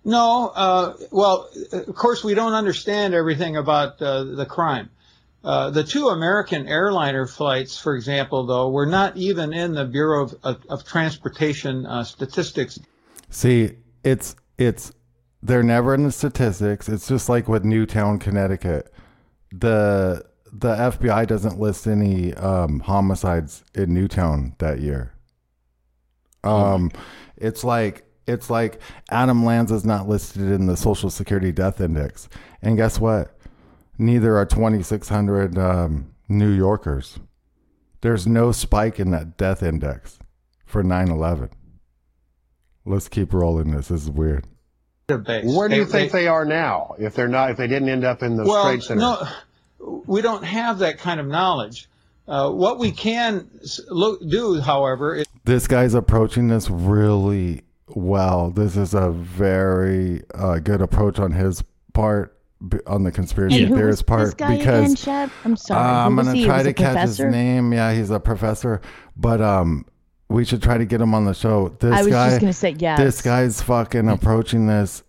[0.04, 4.90] No, uh, well, of course, we don't understand everything about uh, the crime.
[5.44, 10.24] Uh, the two American airliner flights, for example, though, were not even in the Bureau
[10.24, 12.78] of, of, of Transportation uh, statistics.
[13.30, 13.70] See,
[14.04, 14.92] it's it's
[15.42, 16.88] they're never in the statistics.
[16.88, 18.92] It's just like with Newtown, Connecticut.
[19.52, 25.14] The the FBI doesn't list any um, homicides in Newtown that year.
[26.44, 27.00] Um, oh
[27.36, 28.80] it's like it's like
[29.10, 32.28] Adam Lanza's not listed in the Social Security Death Index.
[32.60, 33.36] And guess what?
[33.98, 37.18] Neither are 2,600 um, New Yorkers.
[38.00, 40.18] There's no spike in that death index
[40.66, 41.50] for 9 11.
[42.84, 43.88] Let's keep rolling this.
[43.88, 44.46] This is weird.
[45.08, 46.94] Where do you think they, they, are now?
[46.98, 49.00] If they're not, if they didn't end up in the well, trade center?
[49.00, 49.28] No,
[50.06, 51.88] we don't have that kind of knowledge.
[52.26, 53.48] Uh, what we can
[53.88, 57.62] look, do, however, is this guy's approaching this really
[57.94, 58.50] well.
[58.50, 62.36] This is a very uh, good approach on his part,
[62.86, 65.80] on the conspiracy and theorist part, because again, I'm sorry.
[65.80, 67.72] Uh, I'm gonna try to catch his name.
[67.72, 68.80] Yeah, he's a professor,
[69.16, 69.84] but um,
[70.28, 71.68] we should try to get him on the show.
[71.80, 72.98] This I was guy, just gonna say yes.
[72.98, 75.02] This guy's fucking approaching this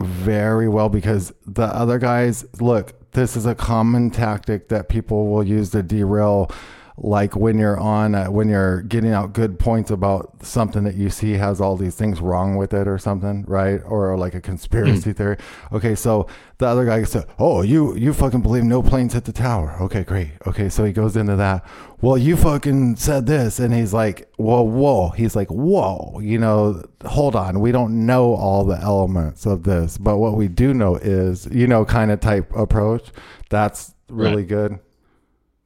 [0.00, 2.94] very well because the other guys look.
[3.12, 6.50] This is a common tactic that people will use to derail
[7.00, 11.10] like when you're on uh, when you're getting out good points about something that you
[11.10, 13.80] see has all these things wrong with it or something right?
[13.84, 15.16] Or like a conspiracy mm.
[15.16, 15.36] theory.
[15.72, 16.26] Okay so
[16.58, 19.76] the other guy said oh you you fucking believe no planes hit the tower.
[19.80, 20.32] Okay great.
[20.46, 21.64] Okay so he goes into that.
[22.00, 23.58] Well you fucking said this.
[23.58, 25.10] And he's like whoa whoa.
[25.10, 27.60] He's like whoa you know hold on.
[27.60, 31.66] We don't know all the elements of this but what we do know is you
[31.66, 33.10] know kind of type approach.
[33.50, 34.48] That's really right.
[34.48, 34.78] good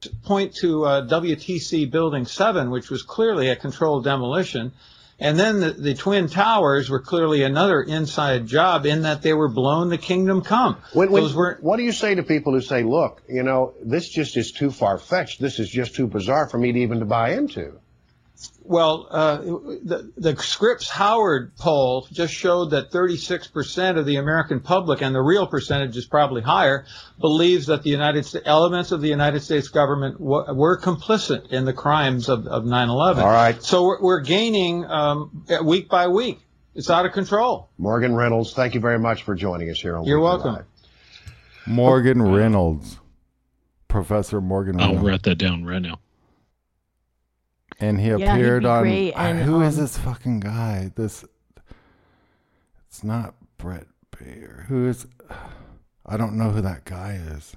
[0.07, 4.71] point to uh, WTC Building 7, which was clearly a controlled demolition.
[5.19, 9.47] And then the, the, Twin Towers were clearly another inside job in that they were
[9.47, 10.77] blown the kingdom come.
[10.93, 11.23] When, when,
[11.61, 14.71] what do you say to people who say, look, you know, this just is too
[14.71, 15.39] far fetched.
[15.39, 17.79] This is just too bizarre for me to even to buy into?
[18.65, 25.01] Well, uh, the, the Scripps Howard poll just showed that 36% of the American public,
[25.01, 26.85] and the real percentage is probably higher,
[27.19, 31.65] believes that the United States, elements of the United States government w- were complicit in
[31.65, 33.17] the crimes of, of 9/11.
[33.17, 33.61] All right.
[33.61, 36.39] So we're, we're gaining um, week by week.
[36.73, 37.69] It's out of control.
[37.77, 40.05] Morgan Reynolds, thank you very much for joining us here on.
[40.05, 40.53] You're welcome.
[40.53, 40.65] Live.
[41.67, 42.97] Morgan Reynolds,
[43.89, 44.77] Professor Morgan.
[44.77, 44.99] Reynolds.
[44.99, 45.99] I'll write that down right now
[47.79, 48.87] and he yeah, appeared on.
[48.87, 50.91] And, who um, is this fucking guy?
[50.95, 51.25] This.
[52.87, 54.65] It's not Bret Baier.
[54.67, 55.07] Who is?
[56.05, 57.55] I don't know who that guy is.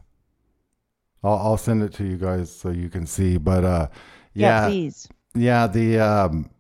[1.23, 3.37] I'll I'll send it to you guys so you can see.
[3.37, 3.89] But uh,
[4.35, 5.09] yeah, yeah, please.
[5.35, 6.51] Yeah, the um,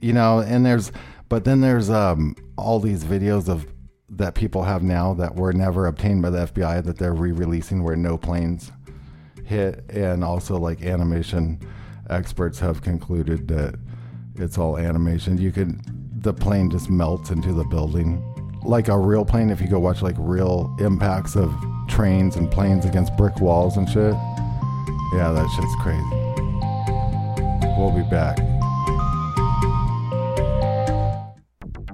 [0.00, 0.92] you know, and there's,
[1.28, 3.66] but then there's um, all these videos of
[4.10, 7.96] that people have now that were never obtained by the FBI that they're re-releasing where
[7.96, 8.72] no planes
[9.44, 11.60] hit, and also like animation
[12.10, 13.78] experts have concluded that
[14.34, 15.38] it's all animation.
[15.38, 15.80] You can
[16.20, 18.22] the plane just melts into the building
[18.62, 19.50] like a real plane.
[19.50, 21.54] If you go watch like real impacts of
[21.88, 24.14] trains and planes against brick walls and shit,
[25.14, 26.04] yeah, that shit's crazy.
[27.78, 28.38] We'll be back.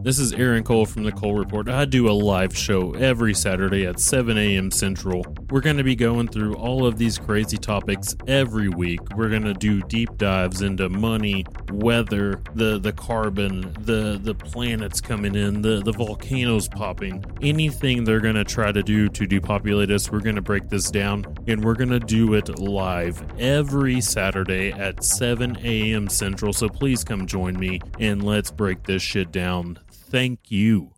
[0.01, 1.69] This is Aaron Cole from the Cole Report.
[1.69, 4.71] I do a live show every Saturday at 7 a.m.
[4.71, 5.36] Central.
[5.51, 9.01] We're going to be going through all of these crazy topics every week.
[9.15, 15.01] We're going to do deep dives into money, weather, the the carbon, the the planets
[15.01, 17.25] coming in, the the volcanoes popping.
[17.43, 20.91] Anything they're going to try to do to depopulate us, we're going to break this
[20.91, 26.09] down and we're going to do it live every Saturday at 7 a.m.
[26.09, 26.53] Central.
[26.53, 29.79] So please come join me and let's break this shit down
[30.11, 30.96] thank you.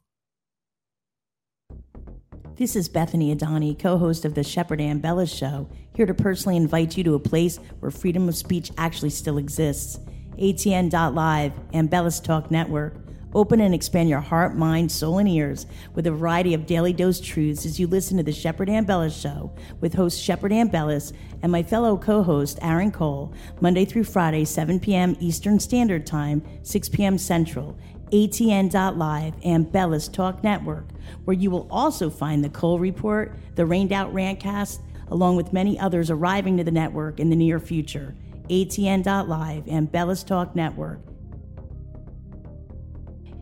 [2.59, 6.97] This is Bethany Adani, co host of the Shepard Ambellas Show, here to personally invite
[6.97, 10.01] you to a place where freedom of speech actually still exists.
[10.39, 12.97] ATN.live Ambellas Talk Network.
[13.33, 17.21] Open and expand your heart, mind, soul, and ears with a variety of daily dose
[17.21, 21.63] truths as you listen to the Shepard Ambellas Show with host Shepard Ambellas and my
[21.63, 25.17] fellow co host Aaron Cole, Monday through Friday, 7 p.m.
[25.21, 27.19] Eastern Standard Time, 6 p.m.
[27.19, 27.79] Central,
[28.11, 30.87] ATN.live, Ambellas Talk Network,
[31.25, 35.79] where you will also find the Cole Report, the Rained Out Rantcast, along with many
[35.79, 38.15] others arriving to the network in the near future.
[38.49, 41.01] ATN.live Ambellas Talk Network.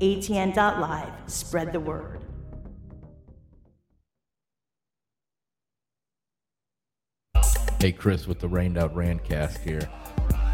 [0.01, 1.13] ATN.live.
[1.27, 2.21] Spread the word.
[7.79, 9.89] Hey, Chris with the Rained Out Rantcast here.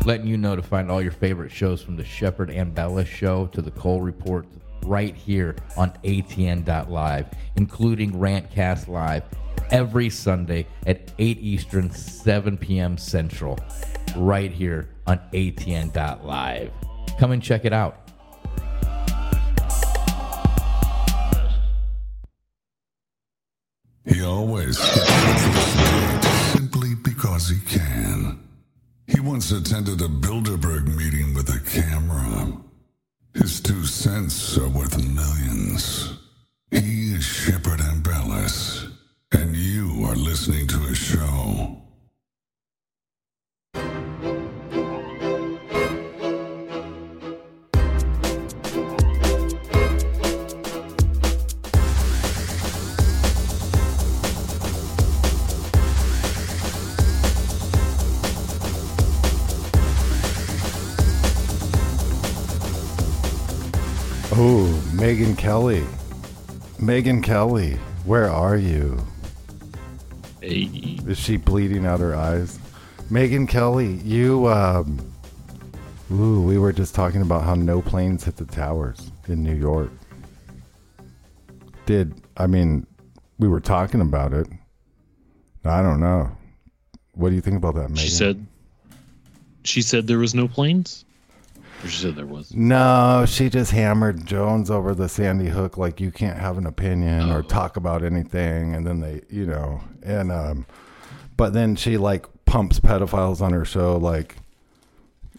[0.05, 3.63] Letting you know to find all your favorite shows from the Shepard Ambellas Show to
[3.63, 4.47] the Cole Report
[4.85, 9.23] right here on ATN.live, including Rantcast Live
[9.71, 12.99] every Sunday at 8 Eastern, 7 p.m.
[12.99, 13.59] Central,
[14.17, 16.73] right here on ATN.live.
[17.21, 17.99] Come and check it out.
[24.05, 24.79] He always
[26.53, 27.82] simply because he can.
[29.25, 32.53] Once attended a Bilderberg meeting with a camera.
[33.35, 36.19] His two cents are worth millions.
[36.73, 38.91] He is Shepard Ambellas,
[39.31, 41.82] and you are listening to his show.
[65.23, 65.85] Megyn Kelly.
[66.81, 68.99] Megyn Kelly, where are you?
[70.41, 70.63] Hey,
[71.07, 72.59] Is she bleeding out her eyes?
[73.09, 74.99] Megyn Kelly, you, um,
[76.11, 79.93] ooh, we were just talking about how no planes hit the towers in New York.
[81.87, 82.85] Did, I mean,
[83.39, 84.49] we were talking about it.
[85.65, 86.37] I don't know.
[87.13, 87.99] What do you think about that, Megyn?
[87.99, 88.45] she said.
[89.63, 91.05] She said there was no planes.
[91.85, 92.55] Or she said there was.
[92.55, 97.31] No, she just hammered Jones over the Sandy Hook like you can't have an opinion
[97.31, 100.67] or talk about anything and then they, you know, and um
[101.37, 104.37] but then she like pumps pedophiles on her show like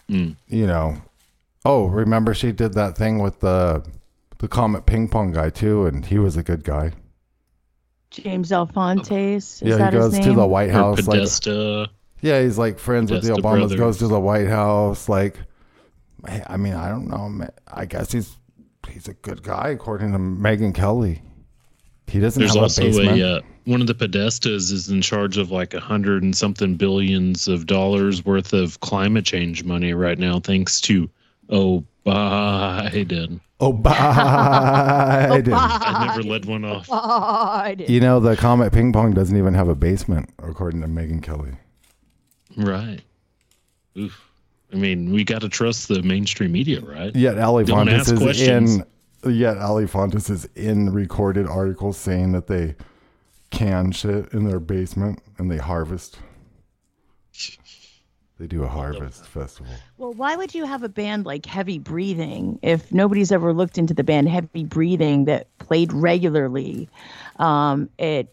[0.09, 0.35] Mm.
[0.47, 0.97] you know.
[1.63, 3.85] Oh, remember she did that thing with the
[4.39, 6.91] the Comet Ping Pong guy too and he was a good guy.
[8.11, 9.35] James Alefantis.
[9.35, 10.37] Is yeah, that he goes his to name?
[10.37, 11.89] the White Or House like Podesta.
[12.21, 13.59] Yeah, he's like friends with the Podesta Obamas.
[13.59, 13.79] brothers.
[13.79, 15.07] Goes to the White House.
[15.09, 15.43] Like, hey,
[16.25, 17.47] I mean, I don't know.
[17.71, 18.37] I guess he's
[18.89, 21.21] he's a good guy according to Megyn Kelly.
[22.07, 23.21] He doesn't There's have also a basement.
[23.21, 26.75] a uh, one of the Podestas is in charge of like a hundred and something
[26.75, 31.09] billions of dollars worth of climate change money right now, thanks to
[31.49, 33.39] oh Biden.
[33.61, 35.53] oh, Biden.
[35.53, 36.87] I never led one off.
[36.87, 37.85] God.
[37.87, 41.53] you know, the Comet Ping Pong doesn't even have a basement according to Megyn Kelly.
[42.57, 42.99] Right.
[43.97, 44.32] Oof.
[44.73, 47.15] I mean, we got to trust the mainstream media, right?
[47.15, 48.75] Yet Ali Don't Fontes is questions.
[48.75, 48.85] in.
[49.25, 52.75] Yet Alefantis is in recorded articles saying that they
[53.51, 56.19] can shit in their basement and they harvest.
[58.39, 59.71] They do a harvest festival.
[59.97, 63.93] Well, why would you have a band like Heavy Breathing if nobody's ever looked into
[63.93, 66.89] the band Heavy Breathing that played regularly
[67.37, 68.27] um, at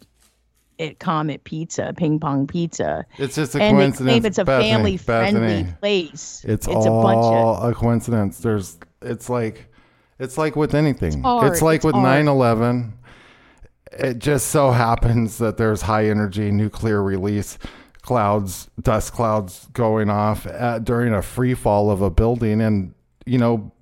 [0.80, 3.06] at Comet Pizza, Ping Pong Pizza?
[3.18, 4.12] It's just a and they coincidence.
[4.12, 5.74] claim it's a Bethany, family friendly Bethany.
[5.80, 6.44] place.
[6.48, 8.38] It's, a bunch of all a coincidence.
[8.38, 9.66] There's it's like
[10.18, 11.24] it's like with anything.
[11.24, 11.52] art.
[11.52, 12.24] It's like It's with art.
[12.24, 12.92] 9/11.
[13.92, 17.58] It just so happens that there's high energy nuclear release
[18.02, 22.94] clouds, dust clouds going off at, during a free fall of a building and
[23.26, 23.72] you know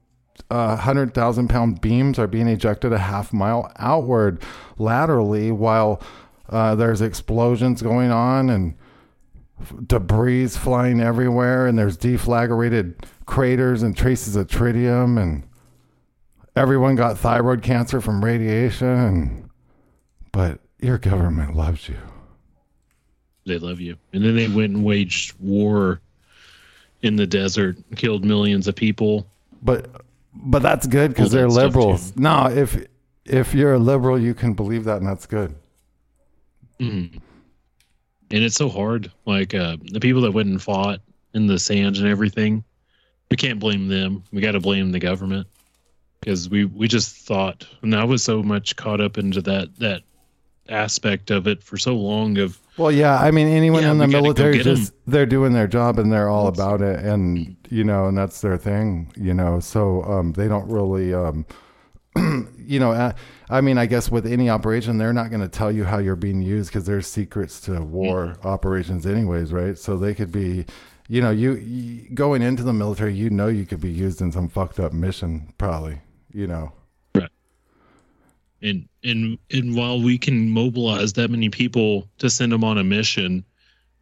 [0.51, 4.43] uh, 100,000 pound beams are being ejected a half mile outward
[4.79, 6.01] laterally while
[6.49, 8.75] uh, there's explosions going on and
[9.87, 12.95] debris flying everywhere and there's deflagrated
[13.27, 15.43] craters and traces of tritium and
[16.55, 19.51] everyone got thyroid cancer from radiation and
[20.31, 21.97] but your government loves you
[23.47, 23.97] They love you.
[24.13, 26.01] And then they went and waged war
[27.03, 29.27] in the desert, killed millions of people.
[29.63, 29.91] but
[30.35, 32.87] but that's good because they're liberals no if
[33.25, 35.53] if you're a liberal you can believe that and that's good
[36.81, 37.21] Mhm.
[38.31, 39.11] And it's so hard.
[39.27, 41.01] Like uh, the people that went and fought
[41.35, 42.65] in the sands and everything,
[43.31, 44.25] we can't blame them.
[44.33, 45.47] We got to blame the government
[46.21, 50.03] because we we just thought, and I was so much caught up into that that
[50.69, 52.39] aspect of it for so long.
[52.39, 55.27] Of Well, yeah, I mean, anyone Yeah, in the we gotta go military just they're
[55.27, 59.13] doing their job and they're all about it, and you know, and that's their thing,
[59.17, 59.61] you know.
[59.61, 61.47] So um, they don't really, um,
[62.59, 63.13] you know, uh,
[63.51, 66.17] I mean, I guess with any operation, they're not going to tell you how you're
[66.17, 69.77] being used because there's secrets to war operations, anyways, right?
[69.77, 70.67] So they could be.
[71.11, 74.31] You know, you, you going into the military, you know, you could be used in
[74.31, 76.03] some fucked up mission, probably.
[76.35, 76.73] You know,
[78.63, 82.85] and and and while we can mobilize that many people to send them on a
[82.85, 83.45] mission,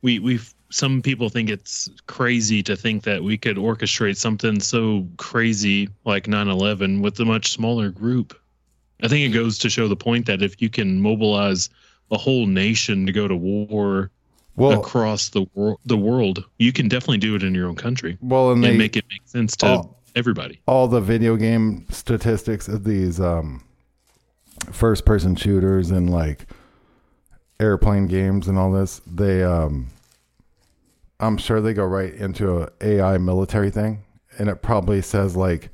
[0.02, 0.40] we we
[0.70, 6.26] some people think it's crazy to think that we could orchestrate something so crazy like
[6.26, 8.38] 9/11 with a much smaller group.
[9.02, 11.70] I think it goes to show the point that if you can mobilize
[12.10, 14.10] a whole nation to go to war
[14.56, 18.16] well, across the wor- the world, you can definitely do it in your own country
[18.22, 20.60] well, and and make it make sense to all- everybody.
[20.66, 23.62] all the video game statistics of these um,
[24.72, 26.46] first person shooters and like
[27.60, 29.88] airplane games and all this they um
[31.20, 34.02] i'm sure they go right into a ai military thing
[34.38, 35.70] and it probably says like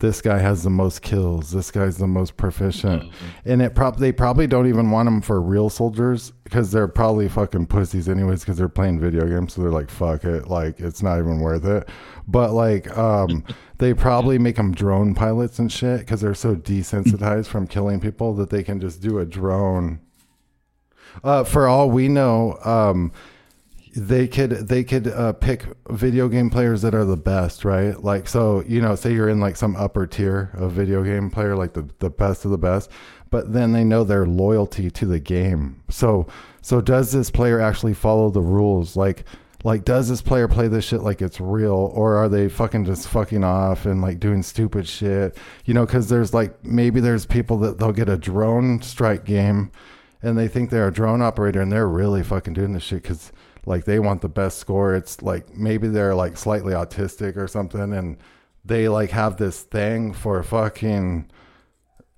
[0.00, 3.12] this guy has the most kills this guy's the most proficient.
[3.44, 7.28] And it prob they probably don't even want them for real soldiers because they're probably
[7.28, 11.02] fucking pussies anyways because they're playing video games so they're like fuck it like it's
[11.02, 11.88] not even worth it.
[12.26, 13.44] But like um
[13.78, 18.34] they probably make them drone pilots and shit because they're so desensitized from killing people
[18.34, 20.00] that they can just do a drone.
[21.24, 23.10] Uh, for all we know, um,
[23.96, 28.02] they could they could uh, pick video game players that are the best, right?
[28.02, 31.56] Like so, you know, say you're in like some upper tier of video game player,
[31.56, 32.90] like the the best of the best,
[33.30, 35.82] but then they know their loyalty to the game.
[35.88, 36.26] So
[36.62, 38.96] so does this player actually follow the rules?
[38.96, 39.24] Like
[39.64, 43.08] like does this player play this shit like it's real or are they fucking just
[43.08, 45.36] fucking off and like doing stupid shit
[45.66, 49.70] you know because there's like maybe there's people that they'll get a drone strike game
[50.22, 53.32] and they think they're a drone operator and they're really fucking doing this shit because
[53.66, 54.94] like they want the best score.
[54.94, 58.16] It's like maybe they're like slightly autistic or something and
[58.64, 61.30] they like have this thing for fucking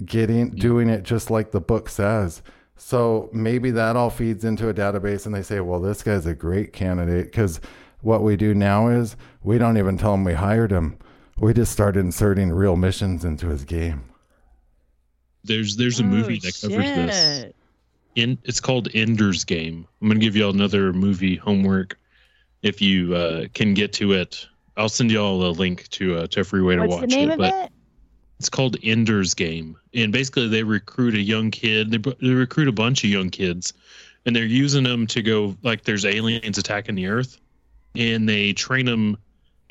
[0.05, 2.43] getting doing it just like the book says.
[2.77, 6.35] So maybe that all feeds into a database and they say well this guy's a
[6.35, 7.61] great candidate because
[8.01, 10.99] what we do now is we don't even tell him we hired him.
[11.39, 14.05] We just start inserting real missions into his game.
[15.45, 17.53] There's there's a movie Oh, that covers this.
[18.15, 19.87] In it's called Ender's Game.
[20.01, 21.99] I'm gonna give y'all another movie homework
[22.63, 24.47] if you uh, can get to it.
[24.77, 27.17] I'll send y'all a link to uh, to a free way to What's watch the
[27.17, 27.35] name it.
[27.35, 27.71] of But it?
[28.39, 31.91] it's called Ender's Game, and basically they recruit a young kid.
[31.91, 33.73] They, they recruit a bunch of young kids,
[34.27, 37.39] and they're using them to go like there's aliens attacking the Earth,
[37.95, 39.17] and they train them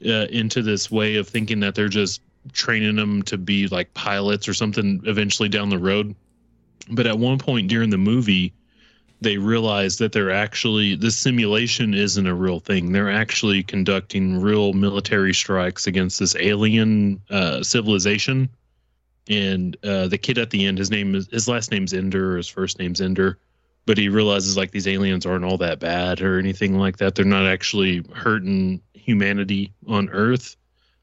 [0.05, 2.21] uh, into this way of thinking that they're just
[2.53, 6.15] training them to be like pilots or something eventually down the road.
[6.91, 8.53] But at one point during the movie,
[9.21, 12.91] they realize that they're actually this simulation isn't a real thing.
[12.91, 18.49] They're actually conducting real military strikes against this alien uh, civilization.
[19.29, 22.47] And uh, the kid at the end, his name is his last name's Ender, his
[22.47, 23.37] first name's Ender,
[23.85, 27.13] but he realizes like these aliens aren't all that bad or anything like that.
[27.13, 30.57] They're not actually hurting humanity on Earth.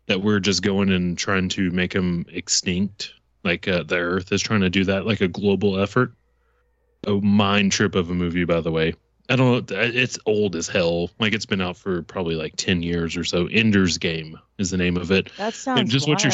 [0.07, 3.13] That we're just going and trying to make them extinct.
[3.45, 6.13] Like uh, the Earth is trying to do that, like a global effort
[7.07, 8.93] a mind trip of a movie, by the way.
[9.29, 9.77] I don't know.
[9.79, 11.11] It's old as hell.
[11.21, 13.47] Like it's been out for probably like ten years or so.
[13.47, 15.31] Ender's Game is the name of it.
[15.37, 16.33] That sounds just what you're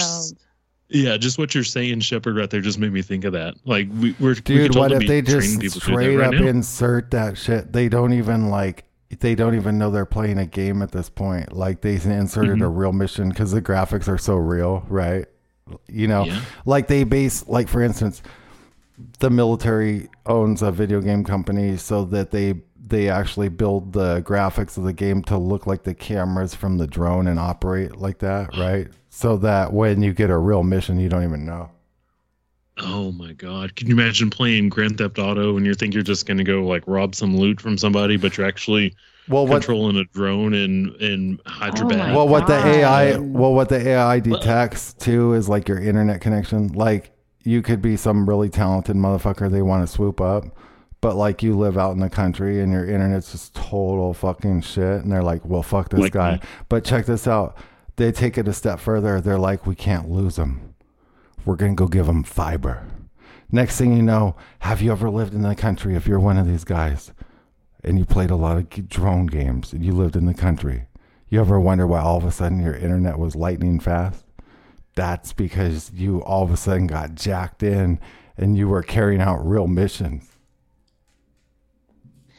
[0.88, 3.54] Yeah, just what you're saying, Shepard, right there, just made me think of that.
[3.66, 6.32] Like we, we're we Dude, what if they just people to do straight that up
[6.32, 6.46] right now.
[6.46, 7.72] insert that shit?
[7.72, 8.84] They don't even like.
[9.20, 11.52] They don't even know they're playing a game at this point.
[11.52, 12.62] Like they inserted Mm-hmm.
[12.62, 15.26] a real mission because the graphics are so real, right?
[15.88, 16.40] You know, Yeah.
[16.66, 18.22] like they base, like for instance,
[19.18, 22.54] the military owns a video game company so that they
[22.86, 26.86] they actually build the graphics of the game to look like the cameras from the
[26.86, 28.88] drone and operate like that, right?
[29.08, 31.70] So that when you get a real mission, you don't even know.
[32.78, 33.74] Oh my god!
[33.76, 36.82] Can you imagine playing Grand Theft Auto and you think you're just gonna go like
[36.86, 38.94] rob some loot from somebody, but you're actually
[39.28, 42.00] Well, what controlling a drone in in Hyderabad?
[42.00, 45.80] Oh my Well, what the AI, well, what the AI detects too is like your
[45.80, 46.68] internet connection.
[46.68, 47.12] Like
[47.42, 50.44] you could be some really talented motherfucker they want to swoop up,
[51.00, 55.02] but like you live out in the country and your internet's just total fucking shit,
[55.02, 56.32] and they're like, well, fuck this Like guy.
[56.34, 56.40] me.
[56.68, 57.56] But check this out.
[57.96, 59.20] They take it a step further.
[59.20, 60.74] They're like, we can't lose him.
[61.44, 62.86] We're gonna go give him fiber.
[63.52, 65.94] Next thing you know, have you ever lived in the country?
[65.94, 67.12] If you're one of these guys,
[67.84, 70.86] and you played a lot of drone games and you lived in the country,
[71.28, 74.24] you ever wonder why all of a sudden your internet was lightning fast?
[74.94, 77.98] That's because you all of a sudden got jacked in
[78.36, 80.33] and you were carrying out real missions.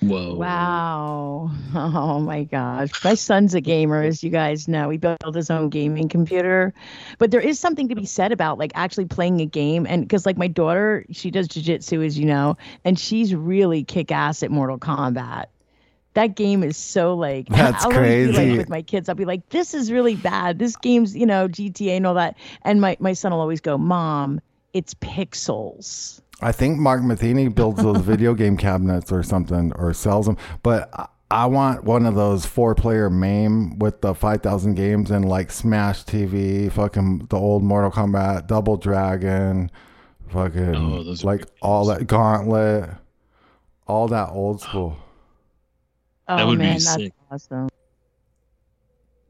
[0.10, 0.36] Whoa.
[0.36, 1.52] Wow.
[1.78, 2.90] Oh my gosh.
[3.04, 4.90] My son's a gamer, as you guys know.
[4.90, 6.74] He built his own gaming computer.
[7.18, 9.86] But there is something to be said about like actually playing a game.
[9.88, 14.12] And because like my daughter, she does jujitsu, as you know, and she's really kick
[14.12, 15.46] ass at Mortal Kombat.
[16.14, 18.50] That game is so like That's I'll always be, crazy.
[18.52, 20.60] like with my kids, I'll be like, this is really bad.
[20.60, 22.38] This game's, you know, GTA and all that.
[22.62, 24.40] And my, my son will always go, Mom,
[24.74, 26.22] it's pixels.
[26.42, 30.38] I think Mark Matheny builds those video game cabinets or something or sells them.
[30.64, 35.28] But I, I want one of those four player MAME with the 5,000 games and
[35.28, 39.72] like Smash TV, fucking the old Mortal Kombat, Double Dragon,
[40.28, 42.90] fucking Oh, like good all that Gauntlet,
[43.88, 44.98] all that old school.
[46.28, 47.14] Oh That would be man, that's sick.
[47.32, 47.70] awesome.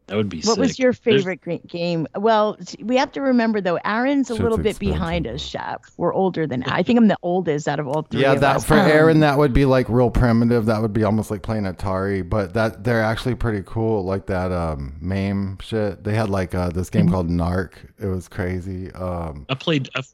[0.07, 0.57] That would be What sick.
[0.59, 2.05] was your favorite gra- game?
[2.15, 4.93] Well, we have to remember though, Aaron's a Shit's little bit expensive.
[4.93, 5.81] behind us, Shep.
[5.97, 8.21] We're older than I think I'm the oldest out of all three.
[8.21, 8.65] Yeah, of that us.
[8.65, 10.67] for Um, Aaron, that would be like real primitive.
[10.67, 14.03] That would be almost like playing Atari, but that they're actually pretty cool.
[14.05, 16.03] Like that um MAME shit.
[16.03, 16.97] They had like uh, this Mm-hmm.
[17.07, 17.71] game called Narc.
[17.99, 18.91] It was crazy.
[18.91, 19.89] Um, I played.
[19.95, 20.07] I've,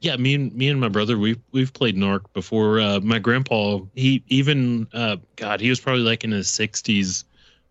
[0.00, 2.80] yeah, me and me and my brother we've we've played Narc before.
[2.80, 7.24] Uh, my grandpa, he even uh, God, he was probably like in his sixties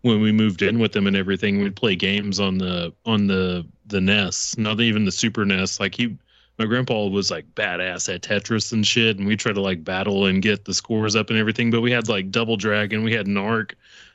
[0.04, 1.62] when we moved in with him and everything.
[1.62, 5.80] We'd play games on the on the the NES, not even the Super NES.
[5.80, 6.16] Like he,
[6.58, 10.26] my grandpa was like badass at Tetris and shit, and we tried to like battle
[10.26, 11.70] and get the scores up and everything.
[11.70, 13.72] But we had like Double Dragon, we had Narc.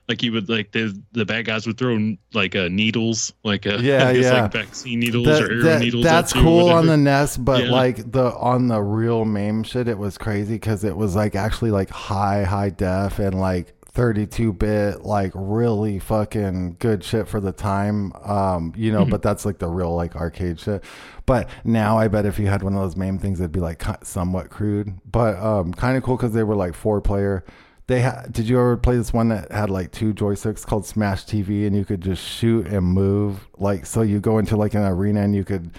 [0.07, 3.77] Like he would like the the bad guys would throw like uh, needles, like uh,
[3.79, 4.41] Yeah, guess, yeah.
[4.43, 6.03] like vaccine needles that- or arrow that- needles.
[6.03, 7.71] that's cool on the NES, but Yeah.
[7.71, 11.69] like the on the real MAME shit, it was crazy because it was like actually
[11.71, 17.51] like high high def and like 32 bit, like really fucking good shit for the
[17.51, 18.13] time.
[18.23, 19.09] Um, you know, Mhm.
[19.09, 20.85] but that's like the real like arcade shit.
[21.25, 23.83] But now I bet if you had one of those MAME things, it'd be like
[24.03, 27.43] somewhat crude, but um, kind of cool because they were like four player.
[27.87, 28.31] They had.
[28.31, 31.75] Did you ever play this one that had like two joysticks called Smash TV, and
[31.75, 33.49] you could just shoot and move?
[33.57, 35.71] Like, so you go into like an arena and you could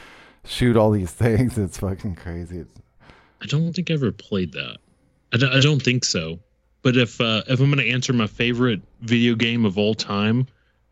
[0.45, 1.57] shoot all these things.
[1.57, 2.59] It's fucking crazy.
[2.59, 2.75] It's,
[3.41, 4.77] I don't think I ever played that.
[5.33, 6.41] I I don't think so.
[6.83, 10.47] But if uh, if I'm going to answer my favorite video game of all time,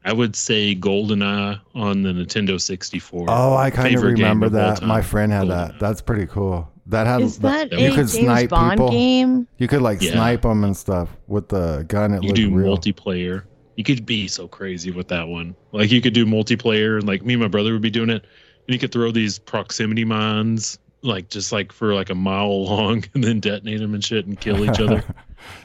[0.04, 3.26] I would say GoldenEye on the Nintendo 64.
[3.28, 4.82] oh, I kind of Favorite game remember of that.
[4.82, 5.48] My friend had GoldenEye.
[5.72, 5.78] that.
[5.80, 6.70] That's pretty cool.
[6.86, 8.90] That had Is that you a could James snipe Bond people.
[8.90, 9.46] game?
[9.58, 10.12] You could like Yeah.
[10.12, 12.14] snipe them and stuff with the gun.
[12.14, 12.76] It You looked do real.
[12.78, 13.42] multiplayer.
[13.76, 15.54] You could be so crazy with that one.
[15.72, 18.22] Like you could do multiplayer, and like me and my brother would be doing it,
[18.22, 23.04] and you could throw these proximity mines, like just like for like a mile long,
[23.14, 25.02] and then detonate them and shit and kill each other.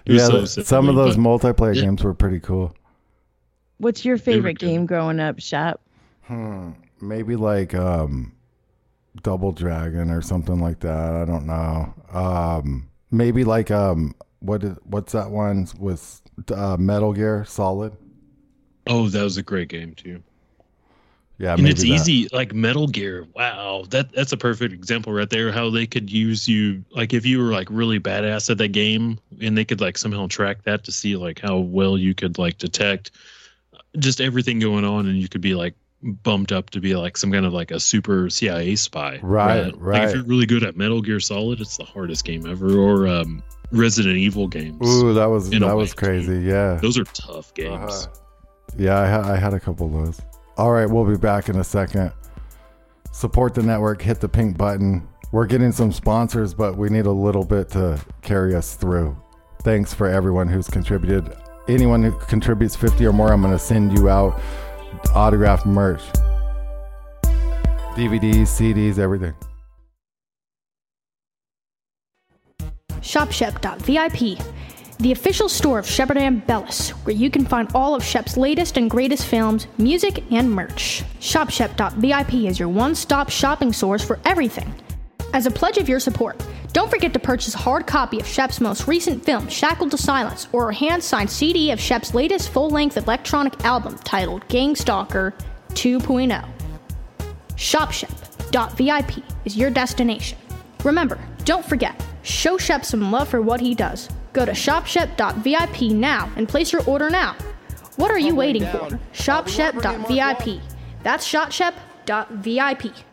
[0.05, 1.83] It was yeah, so silly, some of those but- multiplayer Yeah.
[1.83, 2.75] games were pretty cool.
[3.77, 4.65] What's your favorite good.
[4.67, 5.81] game growing up, Shep?
[6.23, 6.71] Hmm.
[7.01, 8.31] Maybe like um,
[9.23, 11.13] Double Dragon or something like that.
[11.15, 11.93] I don't know.
[12.13, 16.21] Um, maybe like um, what is what's that one with
[16.53, 17.97] uh, Metal Gear Solid?
[18.87, 20.23] Oh, that was a great game too.
[21.39, 21.87] Yeah, and it's that.
[21.87, 26.11] easy like metal gear wow that that's a perfect example right there how they could
[26.11, 29.81] use you like if you were like really badass at that game and they could
[29.81, 33.11] like somehow track that to see like how well you could like detect
[33.97, 35.73] just everything going on and you could be like
[36.03, 39.73] bumped up to be like some kind of like a super cia spy Right, like
[39.77, 40.03] right.
[40.07, 43.41] if you're really good at metal gear solid it's the hardest game ever or um
[43.71, 46.39] resident evil games Ooh, that was that was crazy.
[46.41, 48.07] Yeah, those are tough games Uh-huh.
[48.77, 48.99] yeah.
[48.99, 50.21] I, ha- I had a couple of those.
[50.57, 52.11] All right, we'll be back in a second.
[53.11, 54.01] Support the network.
[54.01, 55.07] Hit the pink button.
[55.31, 59.17] We're getting some sponsors, but we need a little bit to carry us through.
[59.63, 61.35] Thanks for everyone who's contributed.
[61.67, 64.39] Anyone who contributes 50 or more, I'm going to send you out
[65.15, 66.01] autographed merch.
[67.95, 69.33] DVDs, CDs, everything.
[73.01, 74.39] ShopShep.vip,
[74.99, 78.89] the official store of Shepard Ambellas, where you can find all of Shep's latest and
[78.89, 81.03] greatest films, music, and merch.
[81.19, 84.73] ShopShep.vip is your one stop shopping source for everything.
[85.33, 86.41] As a pledge of your support,
[86.73, 90.47] don't forget to purchase a hard copy of Shep's most recent film, Shackled to Silence,
[90.51, 95.33] or a hand signed CD of Shep's latest full length electronic album titled Gangstalker
[95.69, 96.47] 2.0.
[97.55, 100.37] ShopShep.vip is your destination.
[100.83, 104.09] Remember, don't forget, show Shep some love for what he does.
[104.33, 107.35] Go to ShopShep.vip now and place your order now.
[107.95, 108.89] What are you waiting for?
[109.13, 110.61] ShopShep.vip.
[111.03, 113.12] That's ShopShep.vip.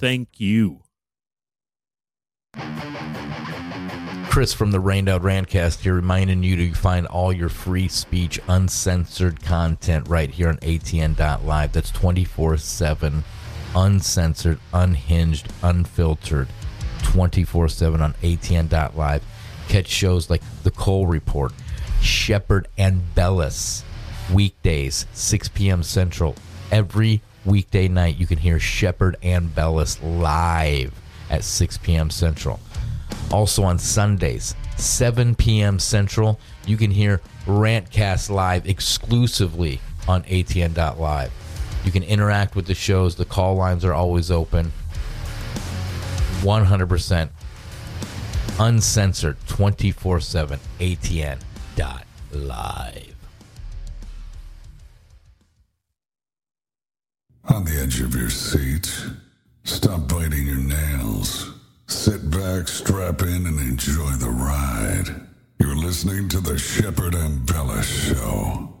[0.00, 0.80] Thank you.
[4.30, 8.40] Chris from the Rained Out Rantcast here, reminding you to find all your free speech,
[8.48, 11.72] uncensored content right here on ATN.live.
[11.72, 13.24] That's 24 7,
[13.76, 16.48] uncensored, unhinged, unfiltered,
[17.02, 19.22] 24 7 on ATN.live.
[19.68, 21.52] Catch shows like The Cole Report,
[22.00, 23.82] Shepard Ambellas,
[24.32, 25.82] weekdays, 6 p.m.
[25.82, 26.36] Central.
[26.72, 30.92] Every weekday night, you can hear Shepard Ambellas live
[31.30, 32.10] at 6 p.m.
[32.10, 32.60] Central.
[33.32, 35.78] Also on Sundays, 7 p.m.
[35.78, 41.32] Central, you can hear Rantcast live exclusively on ATN.live.
[41.84, 43.14] You can interact with the shows.
[43.16, 44.72] The call lines are always open.
[46.40, 47.28] 100%
[48.58, 51.40] uncensored 24 7 ATN.live.
[57.52, 58.88] On the edge of your seat,
[59.64, 61.50] stop biting your nails.
[61.88, 65.26] Sit back, strap in, and enjoy the ride.
[65.58, 68.79] You're listening to the Shepard Ambellas Show.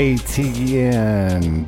[0.00, 1.62] ATN.live.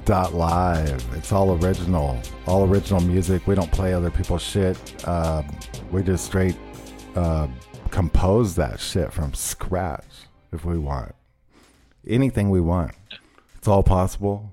[1.14, 3.46] It's all original, all original music.
[3.46, 4.78] We don't play other people's shit.
[5.06, 5.42] Uh,
[5.90, 6.56] we just straight
[7.14, 7.46] uh,
[7.90, 10.06] compose that shit from scratch
[10.50, 11.14] if we want.
[12.06, 12.92] Anything we want.
[13.54, 14.50] It's all possible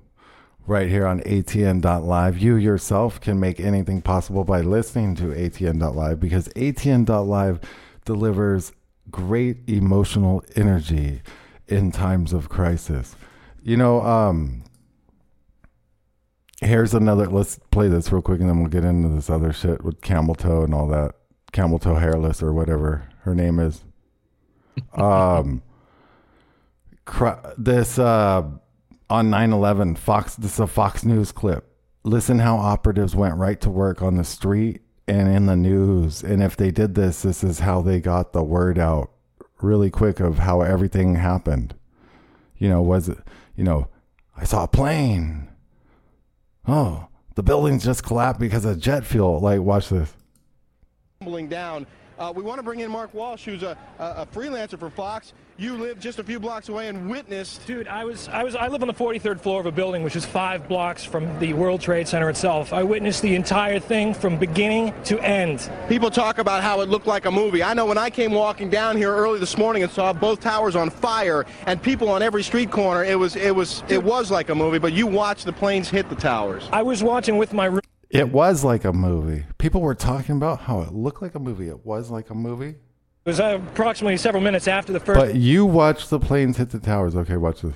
[0.67, 2.37] right here on ATN.live.
[2.37, 7.61] You yourself can make anything possible by listening to ATN.live because ATN.live
[8.03, 8.73] delivers
[9.09, 11.21] great emotional energy
[11.69, 13.15] in times of crisis.
[13.63, 14.63] You know, um,
[16.61, 17.27] here's another.
[17.27, 20.35] Let's play this real quick, and then we'll get into this other shit with camel
[20.35, 21.15] toe and all that.
[21.51, 23.83] Camel toe hairless or whatever her name is.
[24.93, 25.61] um,
[27.05, 28.43] cr- this uh,
[29.09, 30.35] on 9/11, Fox.
[30.35, 31.65] This is a Fox News clip.
[32.03, 36.23] Listen how operatives went right to work on the street and in the news.
[36.23, 39.11] And if they did this, this is how they got the word out
[39.61, 41.75] really quick of how everything happened.
[42.57, 43.17] You know, was it?
[43.59, 43.89] You know,
[44.37, 45.49] I saw a plane.
[46.65, 49.41] Oh, the buildings just collapsed because of jet fuel.
[49.41, 50.13] Like, watch this.
[51.19, 51.85] Tumbling down.
[52.17, 55.33] Uh, we want to bring in Mark Walsh, who's a, a, a freelancer for Fox.
[55.59, 57.67] You live just a few blocks away and witnessed.
[57.67, 60.15] Dude, I was, I was, I live on the 43rd floor of a building, which
[60.15, 62.71] is five blocks from the World Trade Center itself.
[62.71, 65.69] I witnessed the entire thing from beginning to end.
[65.89, 67.61] People talk about how it looked like a movie.
[67.61, 70.77] I know when I came walking down here early this morning and saw both towers
[70.77, 74.47] on fire and people on every street corner, it was, it was, it was like
[74.47, 74.79] a movie.
[74.79, 76.69] But you watched the planes hit the towers.
[76.71, 77.65] I was watching with my.
[77.65, 77.81] room.
[78.09, 79.43] It was like a movie.
[79.57, 81.67] People were talking about how it looked like a movie.
[81.67, 82.75] It was like a movie.
[83.29, 85.19] It was uh, approximately several minutes after the first.
[85.19, 87.15] But you watched the planes hit the towers.
[87.15, 87.75] Okay, watch this.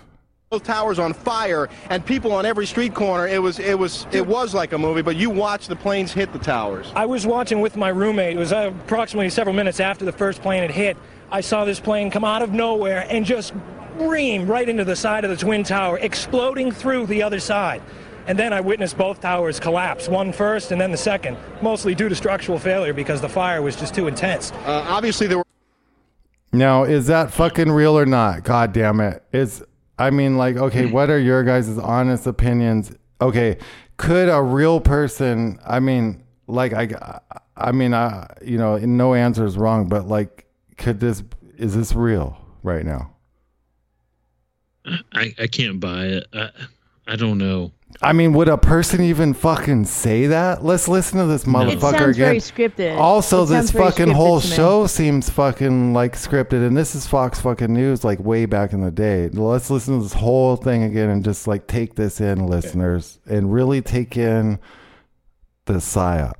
[0.50, 3.28] Both towers on fire and people on every street corner.
[3.28, 5.04] It was, it was, it was like a movie.
[5.04, 6.92] But you watched the planes hit the towers.
[6.96, 8.36] I was watching with my roommate.
[8.36, 10.98] It was uh, approximately several minutes after the first plane had hit.
[11.32, 13.54] I saw this plane come out of nowhere and just
[13.98, 17.84] ream right into the side of the twin tower, exploding through the other side.
[18.28, 22.10] And then I witnessed both towers collapse, one first and then the second, mostly due
[22.10, 24.52] to structural failure because the fire was just too intense.
[24.66, 25.46] Uh, obviously, there were.
[26.52, 28.44] Now, is that fucking real or not?
[28.44, 29.24] God damn it.
[29.34, 29.64] Is
[29.98, 32.96] I mean like okay, what are your guys' honest opinions?
[33.20, 33.58] Okay,
[33.98, 37.20] could a real person, I mean like I
[37.58, 40.46] I mean I you know, no answer is wrong, but like
[40.78, 41.24] could this
[41.58, 43.14] is this real right now?
[45.14, 46.28] I, I can't buy it.
[46.34, 46.50] I,
[47.08, 47.72] I don't know.
[48.02, 50.64] I mean, would a person even fucking say that?
[50.64, 52.16] Let's listen to this motherfucker It sounds again.
[52.16, 52.98] very scripted.
[52.98, 57.74] Also, It this fucking whole show seems fucking like scripted, and this is Fox fucking
[57.74, 59.30] News, like way back in the day.
[59.30, 63.54] Let's listen to this whole thing again and just like take this in, listeners, and
[63.54, 64.60] really take in
[65.66, 66.34] the psyop.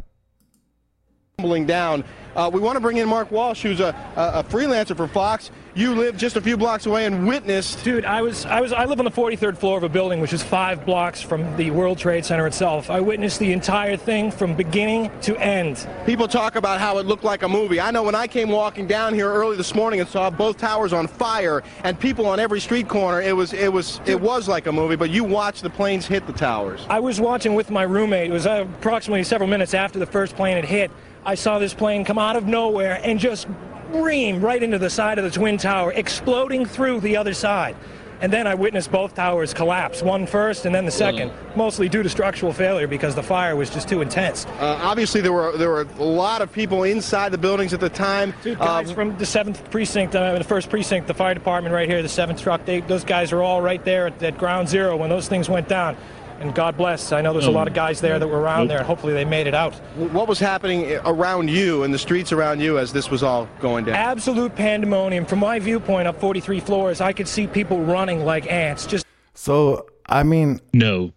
[1.44, 2.06] Tumbling down.
[2.36, 5.52] Uh, we want to bring in Mark Walsh, who's a, a, freelancer for Fox.
[5.76, 7.84] you live just a few blocks away and witnessed.
[7.84, 10.34] Dude, I was I was I live on the 43rd floor of a building which
[10.34, 12.90] is 5 blocks from the World Trade Center itself.
[12.90, 15.88] I witnessed the entire thing from beginning to end.
[16.08, 17.80] People talk about how it looked like a movie.
[17.80, 20.92] I know when I came walking down here early this morning and saw both towers
[20.92, 24.66] on fire and people on every street corner, it was it was it was like
[24.66, 26.84] a movie, but you watched the planes hit the towers.
[26.90, 28.32] I was watching with my roommate.
[28.32, 30.90] It was uh, approximately several minutes after the first plane had hit.
[31.26, 33.48] I saw this plane come out of nowhere and just
[33.92, 37.76] ream right into the side of the Twin Tower, exploding through the other side.
[38.22, 42.04] And then I witnessed both towers collapse, one first and then the second, mostly due
[42.04, 44.46] to structural failure because the fire was just too intense.
[44.60, 47.90] Uh, obviously, there were there were a lot of people inside the buildings at the
[47.90, 48.34] time.
[48.42, 51.90] Dude, guys Uh, from the seventh precinct, uh, the first precinct, the fire department right
[51.90, 52.64] here, the seventh truck.
[52.64, 55.68] They, those guys are all right there at, at ground zero when those things went
[55.68, 55.98] down.
[56.44, 57.14] And God bless.
[57.14, 58.84] I know there's a lot of guys there that were around there.
[58.84, 59.74] Hopefully, they made it out.
[59.96, 63.86] what was happening around you and the streets around you as this was all going
[63.86, 63.96] down?
[63.96, 65.26] Absolute pandemonium.
[65.26, 68.86] From my viewpoint, up 43 floors, I could see people running like ants.
[68.86, 71.14] Just So I mean, No,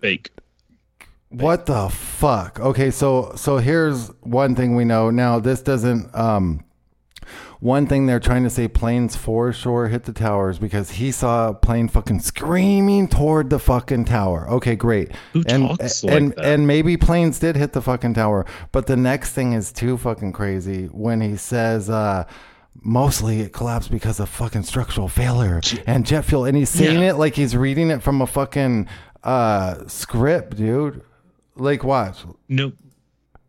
[0.00, 0.30] fake.
[1.28, 2.58] What the fuck?
[2.60, 5.10] Okay, so so here's one thing we know.
[5.10, 6.64] Now this doesn't um
[7.60, 11.48] one thing they're trying to say planes for sure hit the towers because he saw
[11.48, 14.48] a plane fucking screaming toward the fucking tower.
[14.50, 15.12] Okay, great.
[15.32, 16.44] Who and talks like and that?
[16.44, 20.32] and maybe planes did hit the fucking tower, but the next thing is too fucking
[20.32, 22.24] crazy when he says uh
[22.82, 27.10] Mostly it collapsed because of fucking structural failure and jet fuel, and he's saying Yeah.
[27.12, 28.86] it like he's reading it from a fucking
[29.24, 31.00] uh script, dude.
[31.56, 32.18] Like watch.
[32.50, 32.74] Nope.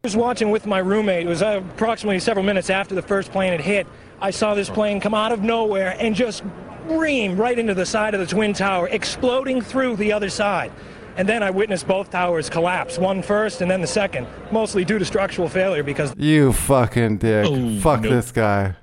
[0.07, 1.25] I was watching with my roommate.
[1.25, 3.85] It was uh, approximately several minutes after the first plane had hit.
[4.21, 6.45] I saw this plane come out of nowhere and just
[6.85, 10.71] ream right into the side of the Twin Tower, exploding through the other side.
[11.17, 14.97] And then I witnessed both towers collapse, one first and then the second, mostly due
[14.97, 17.45] to structural failure because You fucking dick.
[17.45, 18.13] Oh, Fuck nope.
[18.13, 18.75] this guy.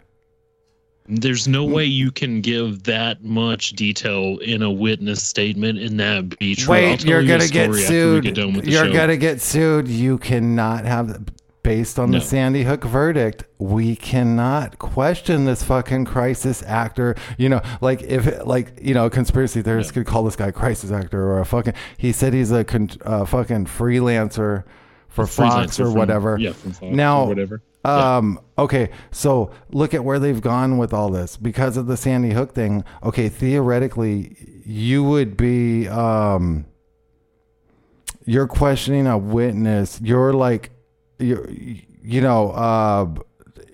[1.07, 6.39] There's no way you can give that much detail in a witness statement in that
[6.39, 6.73] be true.
[6.73, 8.25] Wait, you're you gonna get sued.
[8.25, 8.93] get done with the You're show.
[8.93, 9.87] gonna get sued.
[9.87, 11.27] You cannot have
[11.63, 12.19] based on No.
[12.19, 17.15] the Sandy Hook verdict, we cannot question this fucking crisis actor.
[17.37, 20.91] You know, like if like you know, conspiracy theorists could call this guy a crisis
[20.91, 21.75] actor or a fucking.
[21.99, 24.65] He said he's a con, uh, fucking freelancer
[25.09, 26.39] for Fox or from- whatever.
[26.41, 27.63] yeah, from Fox now, or whatever.
[27.85, 28.41] Um.
[28.57, 28.91] Okay.
[29.11, 32.85] So look at where they've gone with all this because of the Sandy Hook thing.
[33.03, 33.29] Okay.
[33.29, 35.89] Theoretically, you would be.
[35.89, 36.67] Um.
[38.27, 40.01] You're questioning a witness.
[40.03, 40.71] You're like,
[41.19, 41.83] you.
[42.03, 42.51] You know.
[42.53, 43.15] Uh.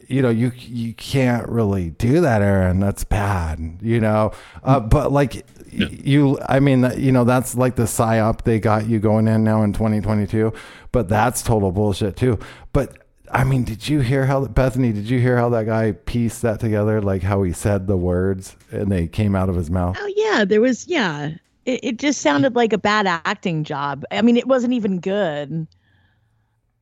[0.09, 0.31] You know.
[0.31, 0.51] You.
[0.57, 2.81] You can't really do that, Aaron.
[2.81, 3.79] That's bad.
[3.81, 4.33] You know.
[4.65, 4.81] Uh.
[4.81, 5.47] But like.
[5.73, 9.63] You, I mean, you know, that's like the psyop they got you going in now
[9.63, 10.53] in 2022,
[10.91, 12.41] but that's total bullshit too.
[12.73, 13.00] But
[13.33, 14.93] I mean, did you hear how Bethany?
[14.93, 17.01] Did you hear how that guy pieced that together?
[17.01, 19.97] Like how he said the words and they came out of his mouth.
[19.99, 21.33] Oh yeah, there was yeah.
[21.65, 24.05] It, it just sounded like a bad acting job.
[24.11, 25.67] I mean, it wasn't even good.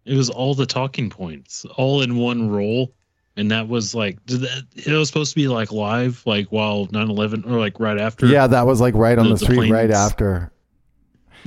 [0.04, 2.92] It was all the talking points, all in one role.
[3.36, 6.88] And that was like, did that, it was supposed to be like live, like while
[6.90, 8.26] 9 11 or like right after.
[8.26, 10.50] Yeah, that was like right on The- the, the street right after.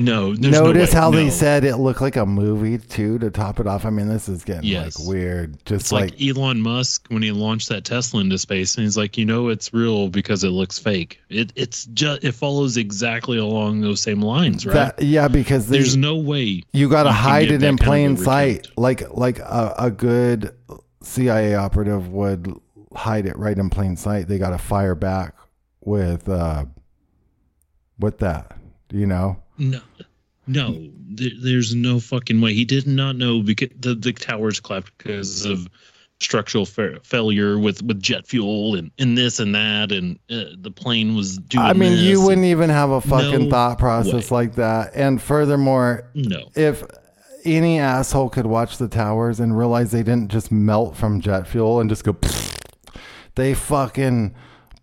[0.03, 0.99] No, there's no Notice way.
[0.99, 3.85] how they said it looked like a movie too to top it off.
[3.85, 4.99] I mean, this is getting Yes.
[4.99, 5.65] like weird.
[5.65, 8.97] Just It's like, like, Elon Musk when he launched that Tesla into space, and he's
[8.97, 11.19] like, you know, it's real because it looks fake.
[11.29, 14.73] It it's just it follows exactly along those same lines, right?
[14.73, 15.01] that.
[15.03, 17.83] Yeah, because they, There's no way you got to hide it in kind of a
[17.87, 20.53] plain sight, like like a, a good
[21.03, 22.53] CIA operative would
[22.95, 24.27] hide it right in plain sight.
[24.27, 25.35] They got to fire back
[25.83, 26.65] with uh
[27.99, 28.57] with that,
[28.91, 29.37] you know.
[29.61, 29.79] No,
[30.47, 32.53] no, there, there's no fucking way.
[32.53, 35.67] He did not know because the, the towers collapsed because of
[36.19, 40.71] structural fa- failure with, with jet fuel and, and this and that, and uh, the
[40.71, 41.63] plane was doing.
[41.63, 44.91] I mean, you wouldn't even have a fucking No thought process like that.
[44.95, 46.49] And furthermore, No.
[46.55, 46.83] if
[47.45, 51.79] any asshole could watch the towers and realize they didn't just melt from jet fuel
[51.79, 52.15] and just go,
[53.35, 54.33] they fucking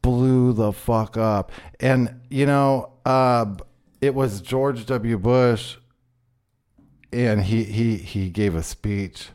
[0.03, 1.51] blew the fuck up.
[1.81, 3.55] And you know, uh,
[4.01, 5.19] it was George W.
[5.19, 5.77] Bush,
[7.13, 9.31] and he he he gave a speech.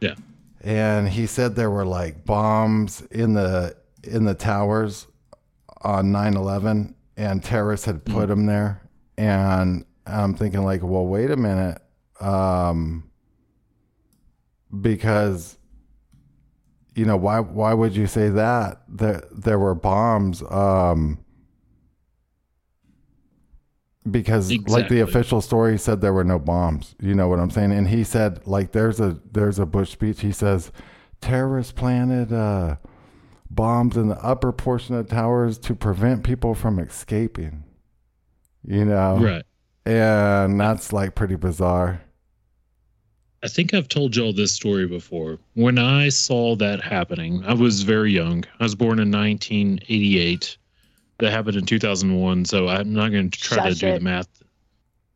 [0.00, 0.14] Yeah.
[0.62, 5.06] and he said there were like bombs in the in the towers
[5.82, 8.82] on 9-11 and terrorists had put them there
[9.16, 11.80] and i'm thinking like well wait a minute
[12.20, 13.08] um
[14.80, 15.56] because
[16.96, 21.21] you know why why would you say that there there were bombs um
[24.10, 27.70] because like the official story said there were no bombs you know what i'm saying
[27.70, 30.72] and he said like there's a there's a bush speech he says
[31.20, 32.74] terrorists planted uh
[33.54, 37.64] bombs in the upper portion of the towers to prevent people from escaping.
[38.66, 39.18] You know?
[39.18, 39.44] Right.
[39.84, 42.02] And that's like pretty bizarre.
[43.44, 45.38] I think I've told y'all this story before.
[45.54, 48.44] When I saw that happening, I was very young.
[48.60, 50.56] I was born in 1988.
[51.22, 53.94] That happened in 2001, so I'm not going to try Shush to do it.
[53.94, 54.26] the math.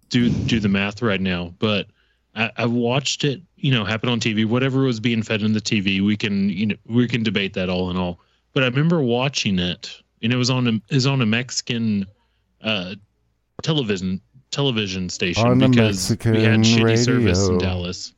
[0.08, 1.88] Do do the math right now, but
[2.36, 4.46] I, I watched it, you know, happen on TV.
[4.46, 7.68] Whatever was being fed in the TV, we can, you know, we can debate that
[7.68, 8.20] all in all.
[8.52, 12.06] But I remember watching it, and it was on a it was on a Mexican
[12.62, 12.94] uh,
[13.64, 14.20] television
[14.52, 17.58] television station On the because we had Mexican shitty service in.
[17.58, 18.14] Dallas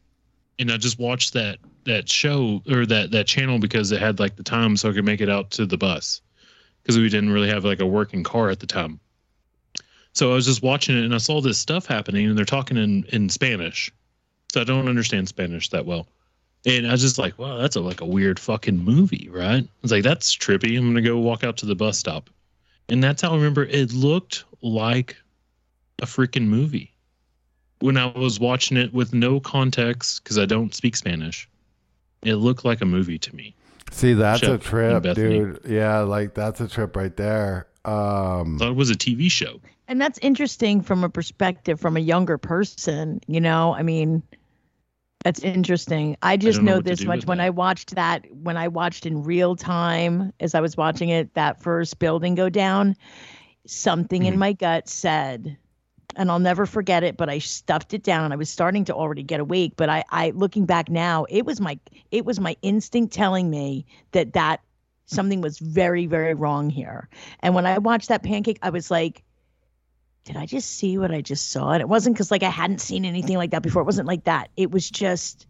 [0.58, 4.36] and I just watched that that show or that that channel because it had like
[4.36, 6.20] the time so I could make it out to the bus
[6.88, 8.98] because we didn't really have like a working car at the time.
[10.14, 12.78] So I was just watching it and I saw this stuff happening and they're talking
[12.78, 13.92] in in Spanish.
[14.50, 16.06] So I don't understand Spanish that well.
[16.64, 19.62] And I was just like, wow, that's a, like a weird fucking movie, right?
[19.62, 20.78] I was like, that's trippy.
[20.78, 22.30] I'm gonna go walk out to the bus stop,
[22.88, 25.14] and that's how I remember it looked like
[26.00, 26.94] a freaking movie
[27.80, 31.50] when I was watching it with no context because I don't speak Spanish.
[32.22, 33.54] It looked like a movie to me.
[33.90, 35.60] See, that's Shep a trip, dude.
[35.66, 37.66] Yeah, like that's a trip right there.
[37.84, 39.60] Um, thought it was a TV show.
[39.88, 43.74] And that's interesting from a perspective from a younger person, you know?
[43.74, 44.22] I mean,
[45.24, 46.16] that's interesting.
[46.22, 49.06] I just don't know know, this much with when I watched that when I watched
[49.06, 52.94] in real time as I was watching it that first building go down,
[53.66, 54.32] something Mm-hmm.
[54.34, 55.56] in my gut said
[56.16, 58.32] and I'll never forget it, but I stuffed it down.
[58.32, 61.60] I was starting to already get awake, but I, I looking back now, it was
[61.60, 61.78] my
[62.10, 64.60] it was my instinct telling me that that
[65.06, 67.08] something was very very wrong here.
[67.40, 69.22] And when I watched that pancake, I was like,
[70.24, 71.70] did I just see what I just saw?
[71.72, 73.82] And it wasn't because like I hadn't seen anything like that before.
[73.82, 74.50] It wasn't like that.
[74.56, 75.46] It was just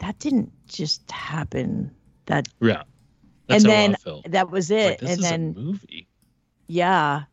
[0.00, 1.94] that didn't just happen.
[2.26, 2.82] That Yeah.
[3.46, 5.00] That's and then that was Like, it.
[5.00, 6.08] this and then movie.
[6.66, 7.24] yeah,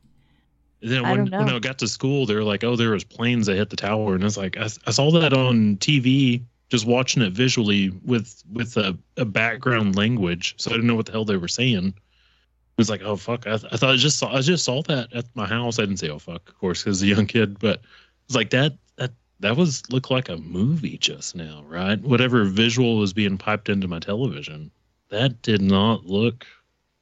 [0.82, 1.38] And then I when, know.
[1.40, 3.76] when I got to school, they were like, "Oh, there was planes that hit the
[3.76, 8.44] tower," and it's like I, I saw that on TV, just watching it visually with
[8.52, 11.88] with a, a background language, so I didn't know what the hell they were saying.
[11.88, 15.14] It was like, "Oh fuck!" I, I thought I just saw I just saw that
[15.14, 15.78] at my house.
[15.78, 17.82] I didn't say, "Oh fuck," of course, as a young kid, but
[18.26, 19.12] it's like that that
[19.42, 22.02] that was looked like a movie just now, right?
[22.02, 24.72] Whatever visual was being piped into my television,
[25.10, 26.48] that did not look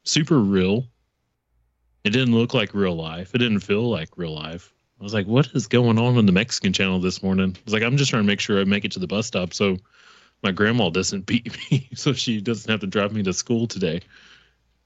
[0.04, 0.88] super real.
[2.10, 3.36] It didn't look like real life.
[3.36, 4.74] It didn't feel like real life.
[5.00, 7.56] I was like, what is going on on the Mexican channel this morning?
[7.56, 9.28] I was like, I'm just trying to make sure I make it to the bus
[9.28, 9.78] stop so
[10.42, 14.02] my grandma doesn't beat me, so she doesn't have to drive me to school today.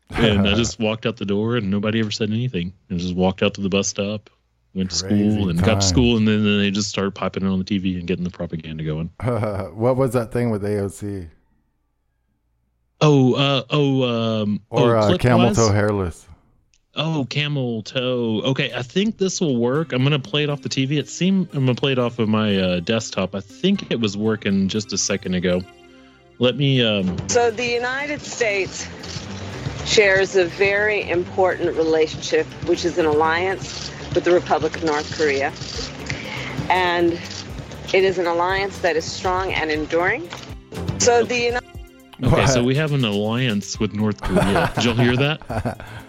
[0.09, 2.73] And I just walked out the door and nobody ever said anything.
[2.91, 4.29] I just walked out to the bus stop,
[4.75, 7.45] went to Crazy school and got to school, and then, then they just started piping
[7.45, 9.11] it on the TV and getting the propaganda going.
[9.73, 11.29] what was that thing with AOC
[12.99, 16.27] Oh, uh, oh, um, or oh, uh, camel toe hairless?
[16.95, 18.41] Oh, camel toe.
[18.45, 19.93] Okay, I think this will work.
[19.93, 20.99] I'm gonna play it off the TV.
[20.99, 23.33] It seemed I'm gonna play it off of my uh, desktop.
[23.33, 25.63] I think it was working just a second ago.
[26.37, 26.83] Let me.
[26.83, 28.87] Um, So the United States
[29.85, 35.51] shares a very important relationship, which is an alliance with the Republic of North Korea.
[36.69, 37.13] And
[37.91, 40.29] it is an alliance that is strong and enduring.
[40.99, 41.69] So the United
[42.23, 44.71] okay, so we have an alliance with North Korea.
[44.75, 45.85] Did y'all hear that?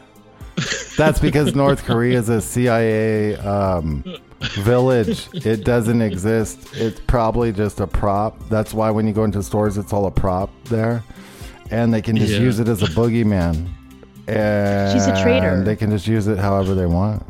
[0.97, 4.05] That's because North Korea is a CIA um,
[4.41, 5.29] village.
[5.33, 6.69] It doesn't exist.
[6.75, 8.49] It's probably just a prop.
[8.49, 11.03] That's why when you go into stores, it's all a prop there,
[11.71, 12.41] and they can just Yeah.
[12.41, 13.69] use it as a boogeyman.
[14.29, 15.63] And She's a traitor.
[15.65, 17.23] They can just use it however they want.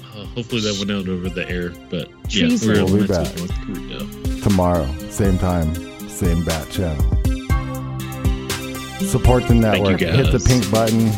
[0.00, 1.70] Uh, hopefully that went out over the air.
[1.90, 2.68] But yeah, Treason.
[2.72, 3.36] we're We'll be back.
[3.36, 4.40] North Korea.
[4.42, 5.74] Tomorrow, same time,
[6.08, 7.04] same bat channel.
[9.00, 10.00] Support the network.
[10.00, 11.10] Hit the pink button.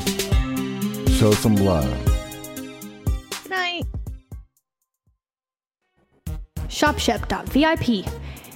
[1.20, 1.84] Show some love.
[3.42, 3.84] good night.
[6.68, 8.06] ShopShep.vip,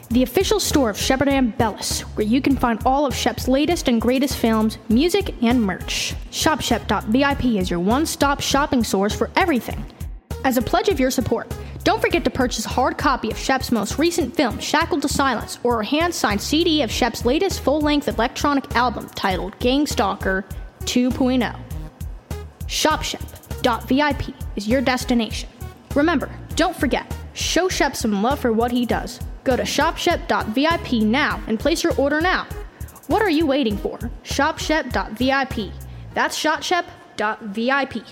[0.09, 4.01] the official store of Shepard Ambellas, where you can find all of Shep's latest and
[4.01, 6.15] greatest films, music, and merch.
[6.31, 9.85] ShopShep.vip is your one stop shopping source for everything.
[10.43, 13.73] As a pledge of your support, don't forget to purchase a hard copy of Shep's
[13.73, 17.83] most recent film, Shackled to Silence, or a hand signed CD of Shep's latest full
[17.83, 20.45] length electronic album titled Gangstalker
[20.85, 21.64] 2.0.
[22.67, 25.49] ShopShep.vip is your destination.
[25.95, 29.21] Remember, don't forget, show Shep some love for what he does.
[29.45, 32.47] Go to ShopShep.vip now and place your order now.
[33.07, 33.99] What are you waiting for?
[34.25, 35.73] ShopShep.vip.
[36.15, 38.05] That's ShopShep.vip.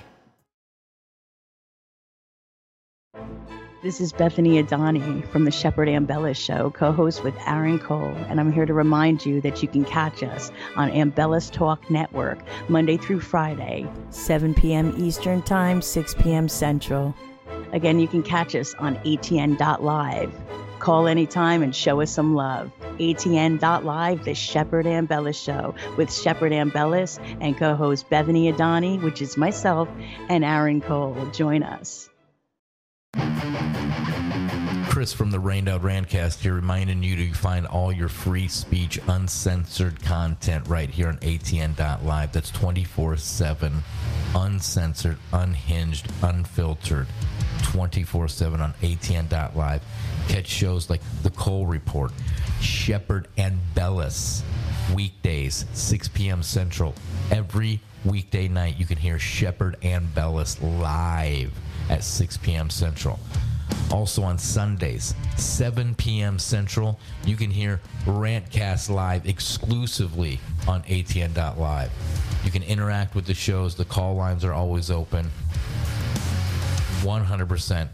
[3.83, 8.39] This is Bethany Adani from the Shepard Ambellas Show, co host with Aaron Cole, and
[8.39, 12.97] I'm here to remind you that you can catch us on Ambellas Talk Network Monday
[12.97, 14.95] through Friday, 7 p.m.
[14.97, 16.49] Eastern Time, 6 p.m.
[16.49, 17.13] Central.
[17.73, 20.33] Again, you can catch us on ATN.live.
[20.79, 22.71] Call anytime and show us some love.
[23.01, 29.37] ATN.live, the Shepard Ambellas Show with Shepard Ambellas and co host Bethany Adani, which is
[29.37, 29.89] myself,
[30.29, 31.17] and Aaron Cole.
[31.33, 32.12] Join us.
[34.89, 39.01] Chris from the Rained Out Rantcast here, reminding you to find all your free speech,
[39.09, 42.31] uncensored content right here on ATN.live.
[42.31, 43.83] That's 24 7,
[44.35, 47.07] uncensored, unhinged, unfiltered,
[47.65, 49.83] 24 7 on ATN.live.
[50.29, 52.13] Catch shows like The Cole Report,
[52.61, 54.43] Shepherd and Bellis,
[54.95, 56.43] weekdays, 6 p.m.
[56.43, 56.95] Central.
[57.31, 61.53] Every weekday night, you can hear Shepard Ambellas live
[61.89, 62.71] at 6 p.m.
[62.71, 63.19] Central.
[63.91, 66.39] Also on Sundays, 7 p.m.
[66.39, 71.91] Central, you can hear Rantcast Live exclusively on ATN.live.
[72.45, 75.31] You can interact with the shows, the call lines are always open.
[77.03, 77.89] 100%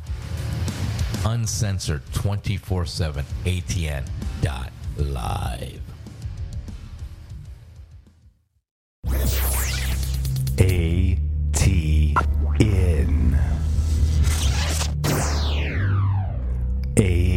[1.24, 4.05] uncensored 24 7 ATN.live.
[10.61, 11.18] A
[11.53, 12.16] T
[12.61, 12.97] N.
[17.01, 17.27] a